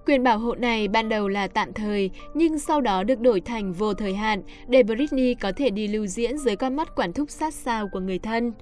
Quyền 0.07 0.23
bảo 0.23 0.39
hộ 0.39 0.55
này 0.55 0.89
ban 0.89 1.09
đầu 1.09 1.29
là 1.29 1.47
tạm 1.47 1.73
thời, 1.73 2.11
nhưng 2.35 2.59
sau 2.59 2.81
đó 2.81 3.03
được 3.03 3.21
đổi 3.21 3.41
thành 3.41 3.73
vô 3.73 3.95
thời 3.95 4.15
hạn 4.15 4.43
để 4.69 4.83
Britney 4.83 5.35
có 5.35 5.53
thể 5.53 5.71
đi 5.71 5.89
lưu 5.89 6.07
diễn 6.07 6.39
dưới 6.39 6.57
con 6.57 6.77
mắt 6.77 6.97
quản 6.97 7.13
thúc 7.13 7.31
sát 7.31 7.55
sao 7.55 7.89
của 7.93 8.01
người 8.01 8.19
thân. 8.19 8.53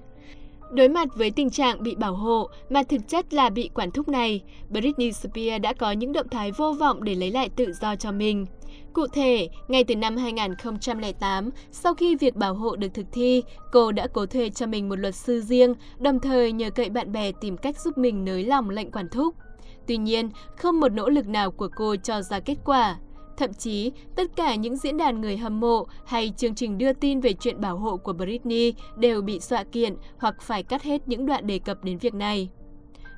Đối 0.71 0.89
mặt 0.89 1.07
với 1.15 1.31
tình 1.31 1.49
trạng 1.49 1.83
bị 1.83 1.95
bảo 1.95 2.13
hộ 2.13 2.49
mà 2.69 2.83
thực 2.83 3.07
chất 3.07 3.33
là 3.33 3.49
bị 3.49 3.69
quản 3.73 3.91
thúc 3.91 4.09
này, 4.09 4.41
Britney 4.69 5.11
Spears 5.11 5.61
đã 5.61 5.73
có 5.73 5.91
những 5.91 6.13
động 6.13 6.29
thái 6.29 6.51
vô 6.51 6.73
vọng 6.73 7.03
để 7.03 7.15
lấy 7.15 7.31
lại 7.31 7.49
tự 7.49 7.73
do 7.73 7.95
cho 7.95 8.11
mình. 8.11 8.45
Cụ 8.93 9.07
thể, 9.07 9.49
ngay 9.67 9.83
từ 9.83 9.95
năm 9.95 10.17
2008, 10.17 11.49
sau 11.71 11.93
khi 11.93 12.15
việc 12.15 12.35
bảo 12.35 12.53
hộ 12.53 12.75
được 12.75 12.93
thực 12.93 13.05
thi, 13.11 13.43
cô 13.71 13.91
đã 13.91 14.07
cố 14.07 14.25
thuê 14.25 14.49
cho 14.49 14.67
mình 14.67 14.89
một 14.89 14.95
luật 14.95 15.15
sư 15.15 15.41
riêng, 15.41 15.73
đồng 15.99 16.19
thời 16.19 16.51
nhờ 16.51 16.69
cậy 16.69 16.89
bạn 16.89 17.11
bè 17.11 17.31
tìm 17.31 17.57
cách 17.57 17.79
giúp 17.79 17.97
mình 17.97 18.25
nới 18.25 18.43
lỏng 18.43 18.69
lệnh 18.69 18.91
quản 18.91 19.09
thúc. 19.09 19.35
Tuy 19.87 19.97
nhiên, 19.97 20.29
không 20.57 20.79
một 20.79 20.89
nỗ 20.89 21.09
lực 21.09 21.27
nào 21.27 21.51
của 21.51 21.69
cô 21.75 21.95
cho 21.95 22.21
ra 22.21 22.39
kết 22.39 22.57
quả. 22.65 22.97
Thậm 23.37 23.53
chí, 23.53 23.91
tất 24.15 24.35
cả 24.35 24.55
những 24.55 24.77
diễn 24.77 24.97
đàn 24.97 25.21
người 25.21 25.37
hâm 25.37 25.59
mộ 25.59 25.87
hay 26.05 26.33
chương 26.37 26.55
trình 26.55 26.77
đưa 26.77 26.93
tin 26.93 27.19
về 27.19 27.33
chuyện 27.33 27.61
bảo 27.61 27.77
hộ 27.77 27.97
của 27.97 28.13
Britney 28.13 28.73
đều 28.97 29.21
bị 29.21 29.39
dọa 29.39 29.63
kiện 29.63 29.95
hoặc 30.17 30.41
phải 30.41 30.63
cắt 30.63 30.83
hết 30.83 31.07
những 31.07 31.25
đoạn 31.25 31.47
đề 31.47 31.59
cập 31.59 31.83
đến 31.83 31.97
việc 31.97 32.13
này. 32.13 32.49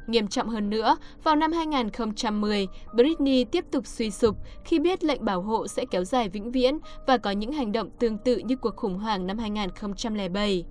Nghiêm 0.07 0.27
trọng 0.27 0.49
hơn 0.49 0.69
nữa, 0.69 0.97
vào 1.23 1.35
năm 1.35 1.51
2010, 1.51 2.67
Britney 2.93 3.43
tiếp 3.45 3.65
tục 3.71 3.87
suy 3.87 4.11
sụp 4.11 4.35
khi 4.65 4.79
biết 4.79 5.03
lệnh 5.03 5.25
bảo 5.25 5.41
hộ 5.41 5.67
sẽ 5.67 5.85
kéo 5.91 6.03
dài 6.03 6.29
vĩnh 6.29 6.51
viễn 6.51 6.77
và 7.07 7.17
có 7.17 7.31
những 7.31 7.51
hành 7.51 7.71
động 7.71 7.89
tương 7.99 8.17
tự 8.17 8.37
như 8.37 8.55
cuộc 8.55 8.75
khủng 8.75 8.99
hoảng 8.99 9.27
năm 9.27 9.37
2007. 9.37 10.63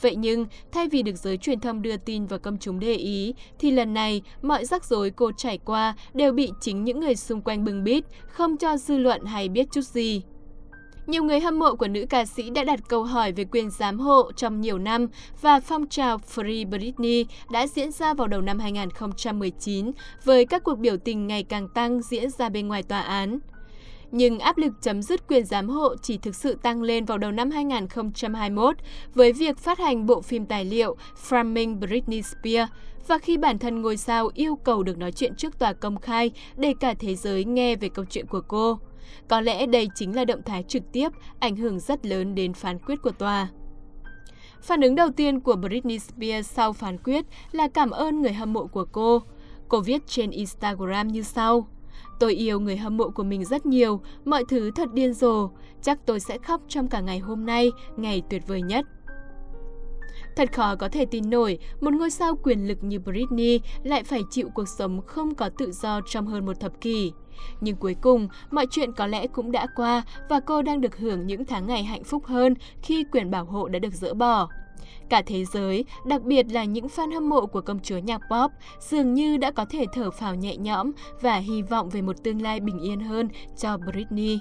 Vậy 0.00 0.16
nhưng, 0.16 0.46
thay 0.72 0.88
vì 0.88 1.02
được 1.02 1.16
giới 1.16 1.36
truyền 1.36 1.60
thông 1.60 1.82
đưa 1.82 1.96
tin 1.96 2.26
và 2.26 2.38
công 2.38 2.58
chúng 2.58 2.80
để 2.80 2.94
ý, 2.94 3.34
thì 3.58 3.70
lần 3.70 3.94
này 3.94 4.22
mọi 4.42 4.64
rắc 4.64 4.84
rối 4.84 5.10
cô 5.10 5.32
trải 5.36 5.58
qua 5.58 5.94
đều 6.14 6.32
bị 6.32 6.50
chính 6.60 6.84
những 6.84 7.00
người 7.00 7.16
xung 7.16 7.40
quanh 7.40 7.64
bưng 7.64 7.84
bít, 7.84 8.04
không 8.28 8.56
cho 8.56 8.76
dư 8.76 8.98
luận 8.98 9.24
hay 9.24 9.48
biết 9.48 9.68
chút 9.72 9.84
gì. 9.84 10.22
Nhiều 11.06 11.24
người 11.24 11.40
hâm 11.40 11.58
mộ 11.58 11.74
của 11.74 11.88
nữ 11.88 12.06
ca 12.10 12.24
sĩ 12.24 12.50
đã 12.50 12.64
đặt 12.64 12.80
câu 12.88 13.04
hỏi 13.04 13.32
về 13.32 13.44
quyền 13.44 13.70
giám 13.70 13.98
hộ 13.98 14.32
trong 14.32 14.60
nhiều 14.60 14.78
năm 14.78 15.06
và 15.40 15.60
phong 15.60 15.86
trào 15.86 16.18
Free 16.34 16.68
Britney 16.68 17.26
đã 17.50 17.66
diễn 17.66 17.92
ra 17.92 18.14
vào 18.14 18.28
đầu 18.28 18.40
năm 18.40 18.58
2019 18.58 19.90
với 20.24 20.46
các 20.46 20.64
cuộc 20.64 20.78
biểu 20.78 20.96
tình 20.96 21.26
ngày 21.26 21.42
càng 21.42 21.68
tăng 21.68 22.02
diễn 22.02 22.30
ra 22.30 22.48
bên 22.48 22.68
ngoài 22.68 22.82
tòa 22.82 23.00
án. 23.00 23.38
Nhưng 24.10 24.38
áp 24.38 24.58
lực 24.58 24.72
chấm 24.82 25.02
dứt 25.02 25.28
quyền 25.28 25.44
giám 25.44 25.68
hộ 25.68 25.96
chỉ 25.96 26.18
thực 26.18 26.34
sự 26.34 26.58
tăng 26.62 26.82
lên 26.82 27.04
vào 27.04 27.18
đầu 27.18 27.32
năm 27.32 27.50
2021 27.50 28.76
với 29.14 29.32
việc 29.32 29.58
phát 29.58 29.78
hành 29.78 30.06
bộ 30.06 30.20
phim 30.20 30.46
tài 30.46 30.64
liệu 30.64 30.96
Framing 31.28 31.78
Britney 31.78 32.22
Spears 32.22 32.72
và 33.08 33.18
khi 33.18 33.36
bản 33.36 33.58
thân 33.58 33.82
ngôi 33.82 33.96
sao 33.96 34.30
yêu 34.34 34.56
cầu 34.56 34.82
được 34.82 34.98
nói 34.98 35.12
chuyện 35.12 35.34
trước 35.34 35.58
tòa 35.58 35.72
công 35.72 36.00
khai 36.00 36.30
để 36.56 36.74
cả 36.80 36.94
thế 36.94 37.14
giới 37.14 37.44
nghe 37.44 37.76
về 37.76 37.88
câu 37.88 38.04
chuyện 38.04 38.26
của 38.26 38.40
cô. 38.40 38.78
Có 39.28 39.40
lẽ 39.40 39.66
đây 39.66 39.88
chính 39.94 40.16
là 40.16 40.24
động 40.24 40.42
thái 40.42 40.62
trực 40.62 40.82
tiếp 40.92 41.08
ảnh 41.38 41.56
hưởng 41.56 41.80
rất 41.80 42.06
lớn 42.06 42.34
đến 42.34 42.52
phán 42.52 42.78
quyết 42.78 43.02
của 43.02 43.10
tòa. 43.10 43.48
Phản 44.62 44.80
ứng 44.80 44.94
đầu 44.94 45.10
tiên 45.10 45.40
của 45.40 45.56
Britney 45.56 45.98
Spears 45.98 46.50
sau 46.50 46.72
phán 46.72 46.98
quyết 46.98 47.24
là 47.52 47.68
cảm 47.68 47.90
ơn 47.90 48.22
người 48.22 48.32
hâm 48.32 48.52
mộ 48.52 48.66
của 48.66 48.84
cô. 48.92 49.22
Cô 49.68 49.80
viết 49.80 50.06
trên 50.06 50.30
Instagram 50.30 51.08
như 51.08 51.22
sau. 51.22 51.68
Tôi 52.20 52.34
yêu 52.34 52.60
người 52.60 52.76
hâm 52.76 52.96
mộ 52.96 53.10
của 53.10 53.22
mình 53.22 53.44
rất 53.44 53.66
nhiều, 53.66 54.00
mọi 54.24 54.44
thứ 54.48 54.70
thật 54.70 54.92
điên 54.92 55.12
rồ. 55.14 55.50
Chắc 55.82 56.06
tôi 56.06 56.20
sẽ 56.20 56.38
khóc 56.38 56.60
trong 56.68 56.88
cả 56.88 57.00
ngày 57.00 57.18
hôm 57.18 57.46
nay, 57.46 57.70
ngày 57.96 58.22
tuyệt 58.30 58.42
vời 58.46 58.62
nhất. 58.62 58.86
Thật 60.36 60.52
khó 60.52 60.76
có 60.76 60.88
thể 60.88 61.04
tin 61.04 61.30
nổi, 61.30 61.58
một 61.80 61.94
ngôi 61.94 62.10
sao 62.10 62.36
quyền 62.42 62.68
lực 62.68 62.84
như 62.84 62.98
Britney 62.98 63.60
lại 63.82 64.04
phải 64.04 64.22
chịu 64.30 64.48
cuộc 64.54 64.68
sống 64.68 65.00
không 65.06 65.34
có 65.34 65.48
tự 65.58 65.72
do 65.72 66.00
trong 66.06 66.26
hơn 66.26 66.46
một 66.46 66.60
thập 66.60 66.80
kỷ. 66.80 67.12
Nhưng 67.60 67.76
cuối 67.76 67.96
cùng, 68.00 68.28
mọi 68.50 68.66
chuyện 68.70 68.92
có 68.92 69.06
lẽ 69.06 69.26
cũng 69.26 69.52
đã 69.52 69.66
qua 69.76 70.02
và 70.28 70.40
cô 70.40 70.62
đang 70.62 70.80
được 70.80 70.96
hưởng 70.96 71.26
những 71.26 71.44
tháng 71.44 71.66
ngày 71.66 71.84
hạnh 71.84 72.04
phúc 72.04 72.26
hơn 72.26 72.54
khi 72.82 73.04
quyền 73.12 73.30
bảo 73.30 73.44
hộ 73.44 73.68
đã 73.68 73.78
được 73.78 73.94
dỡ 73.94 74.14
bỏ. 74.14 74.48
Cả 75.08 75.22
thế 75.26 75.44
giới, 75.44 75.84
đặc 76.06 76.22
biệt 76.22 76.46
là 76.50 76.64
những 76.64 76.86
fan 76.86 77.14
hâm 77.14 77.28
mộ 77.28 77.46
của 77.46 77.60
công 77.60 77.80
chúa 77.80 77.98
nhạc 77.98 78.20
pop, 78.30 78.50
dường 78.80 79.14
như 79.14 79.36
đã 79.36 79.50
có 79.50 79.64
thể 79.70 79.84
thở 79.92 80.10
phào 80.10 80.34
nhẹ 80.34 80.56
nhõm 80.56 80.90
và 81.20 81.36
hy 81.36 81.62
vọng 81.62 81.88
về 81.88 82.02
một 82.02 82.16
tương 82.24 82.42
lai 82.42 82.60
bình 82.60 82.78
yên 82.78 83.00
hơn 83.00 83.28
cho 83.56 83.78
Britney. 83.78 84.38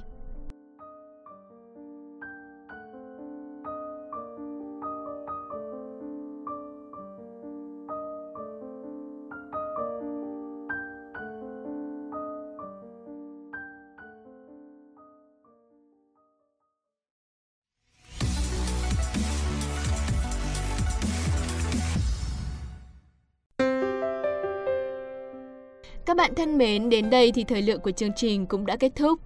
Các 26.06 26.18
bạn 26.18 26.36
thân 26.36 26.58
mến, 26.58 26.90
đến 26.90 27.10
đây 27.10 27.32
thì 27.32 27.44
thời 27.44 27.62
lượng 27.62 27.80
của 27.80 27.92
chương 27.92 28.14
trình 28.16 28.46
cũng 28.46 28.66
đã 28.66 28.78
kết 28.78 28.92
thúc. 28.96 29.20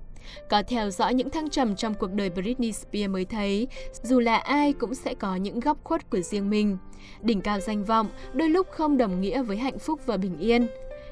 Có 0.49 0.63
theo 0.67 0.89
dõi 0.89 1.13
những 1.13 1.29
thăng 1.29 1.49
trầm 1.49 1.75
trong 1.75 1.93
cuộc 1.93 2.13
đời 2.13 2.29
Britney 2.29 2.71
Spears 2.71 3.09
mới 3.09 3.25
thấy, 3.25 3.67
dù 4.03 4.19
là 4.19 4.37
ai 4.37 4.73
cũng 4.73 4.95
sẽ 4.95 5.13
có 5.13 5.35
những 5.35 5.59
góc 5.59 5.77
khuất 5.83 6.09
của 6.09 6.19
riêng 6.19 6.49
mình. 6.49 6.77
Đỉnh 7.21 7.41
cao 7.41 7.59
danh 7.59 7.83
vọng 7.83 8.07
đôi 8.33 8.49
lúc 8.49 8.67
không 8.71 8.97
đồng 8.97 9.21
nghĩa 9.21 9.43
với 9.43 9.57
hạnh 9.57 9.79
phúc 9.79 9.99
và 10.05 10.17
bình 10.17 10.37
yên. 10.39 10.67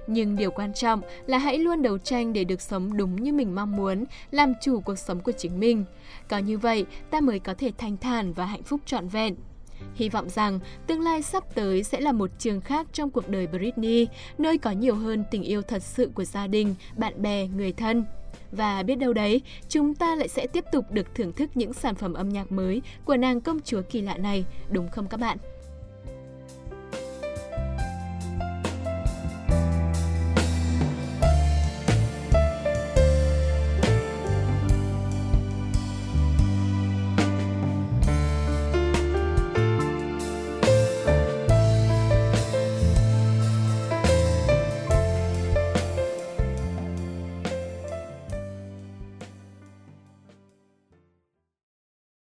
Nhưng 0.08 0.36
điều 0.36 0.52
quan 0.52 0.74
trọng 0.74 1.02
là 1.26 1.38
hãy 1.38 1.58
luôn 1.58 1.82
đấu 1.82 1.98
tranh 1.98 2.34
để 2.34 2.44
được 2.44 2.62
sống 2.62 2.98
đúng 2.98 3.24
như 3.24 3.34
mình 3.34 3.56
mong 3.56 3.76
muốn, 3.76 4.06
làm 4.32 4.54
chủ 4.62 4.80
cuộc 4.80 5.00
sống 5.00 5.20
của 5.20 5.32
chính 5.32 5.60
mình. 5.60 5.86
Có 6.30 6.38
như 6.38 6.58
vậy, 6.58 6.86
ta 7.10 7.22
mới 7.22 7.40
có 7.40 7.54
thể 7.54 7.72
thanh 7.78 7.98
thản 7.98 8.34
và 8.34 8.46
hạnh 8.46 8.64
phúc 8.64 8.82
trọn 8.86 9.08
vẹn. 9.08 9.36
Hy 9.96 10.10
vọng 10.10 10.30
rằng 10.30 10.60
tương 10.88 11.02
lai 11.02 11.22
sắp 11.22 11.56
tới 11.56 11.84
sẽ 11.84 12.00
là 12.00 12.12
một 12.12 12.30
trường 12.40 12.62
khác 12.62 12.88
trong 12.94 13.10
cuộc 13.10 13.30
đời 13.30 13.48
Britney, 13.48 14.08
nơi 14.38 14.58
có 14.58 14.72
nhiều 14.72 14.96
hơn 14.96 15.24
tình 15.32 15.44
yêu 15.44 15.62
thật 15.62 15.84
sự 15.84 16.10
của 16.14 16.24
gia 16.24 16.48
đình, 16.48 16.76
bạn 16.98 17.22
bè, 17.22 17.48
người 17.48 17.72
thân. 17.72 18.06
Và 18.52 18.84
biết 18.84 18.96
đâu 18.96 19.14
đấy, 19.14 19.42
chúng 19.70 19.96
ta 19.96 20.16
lại 20.16 20.28
sẽ 20.28 20.48
tiếp 20.48 20.66
tục 20.72 20.92
được 20.92 21.16
thưởng 21.16 21.34
thức 21.34 21.50
những 21.56 21.74
sản 21.74 21.96
phẩm 21.96 22.14
âm 22.14 22.30
nhạc 22.30 22.52
mới 22.52 22.82
của 23.06 23.18
nàng 23.18 23.42
công 23.42 23.60
chúa 23.60 23.82
kỳ 23.82 24.02
lạ 24.02 24.18
này, 24.18 24.46
đúng 24.70 24.90
không 24.90 25.08
các 25.08 25.20
bạn? 25.20 25.38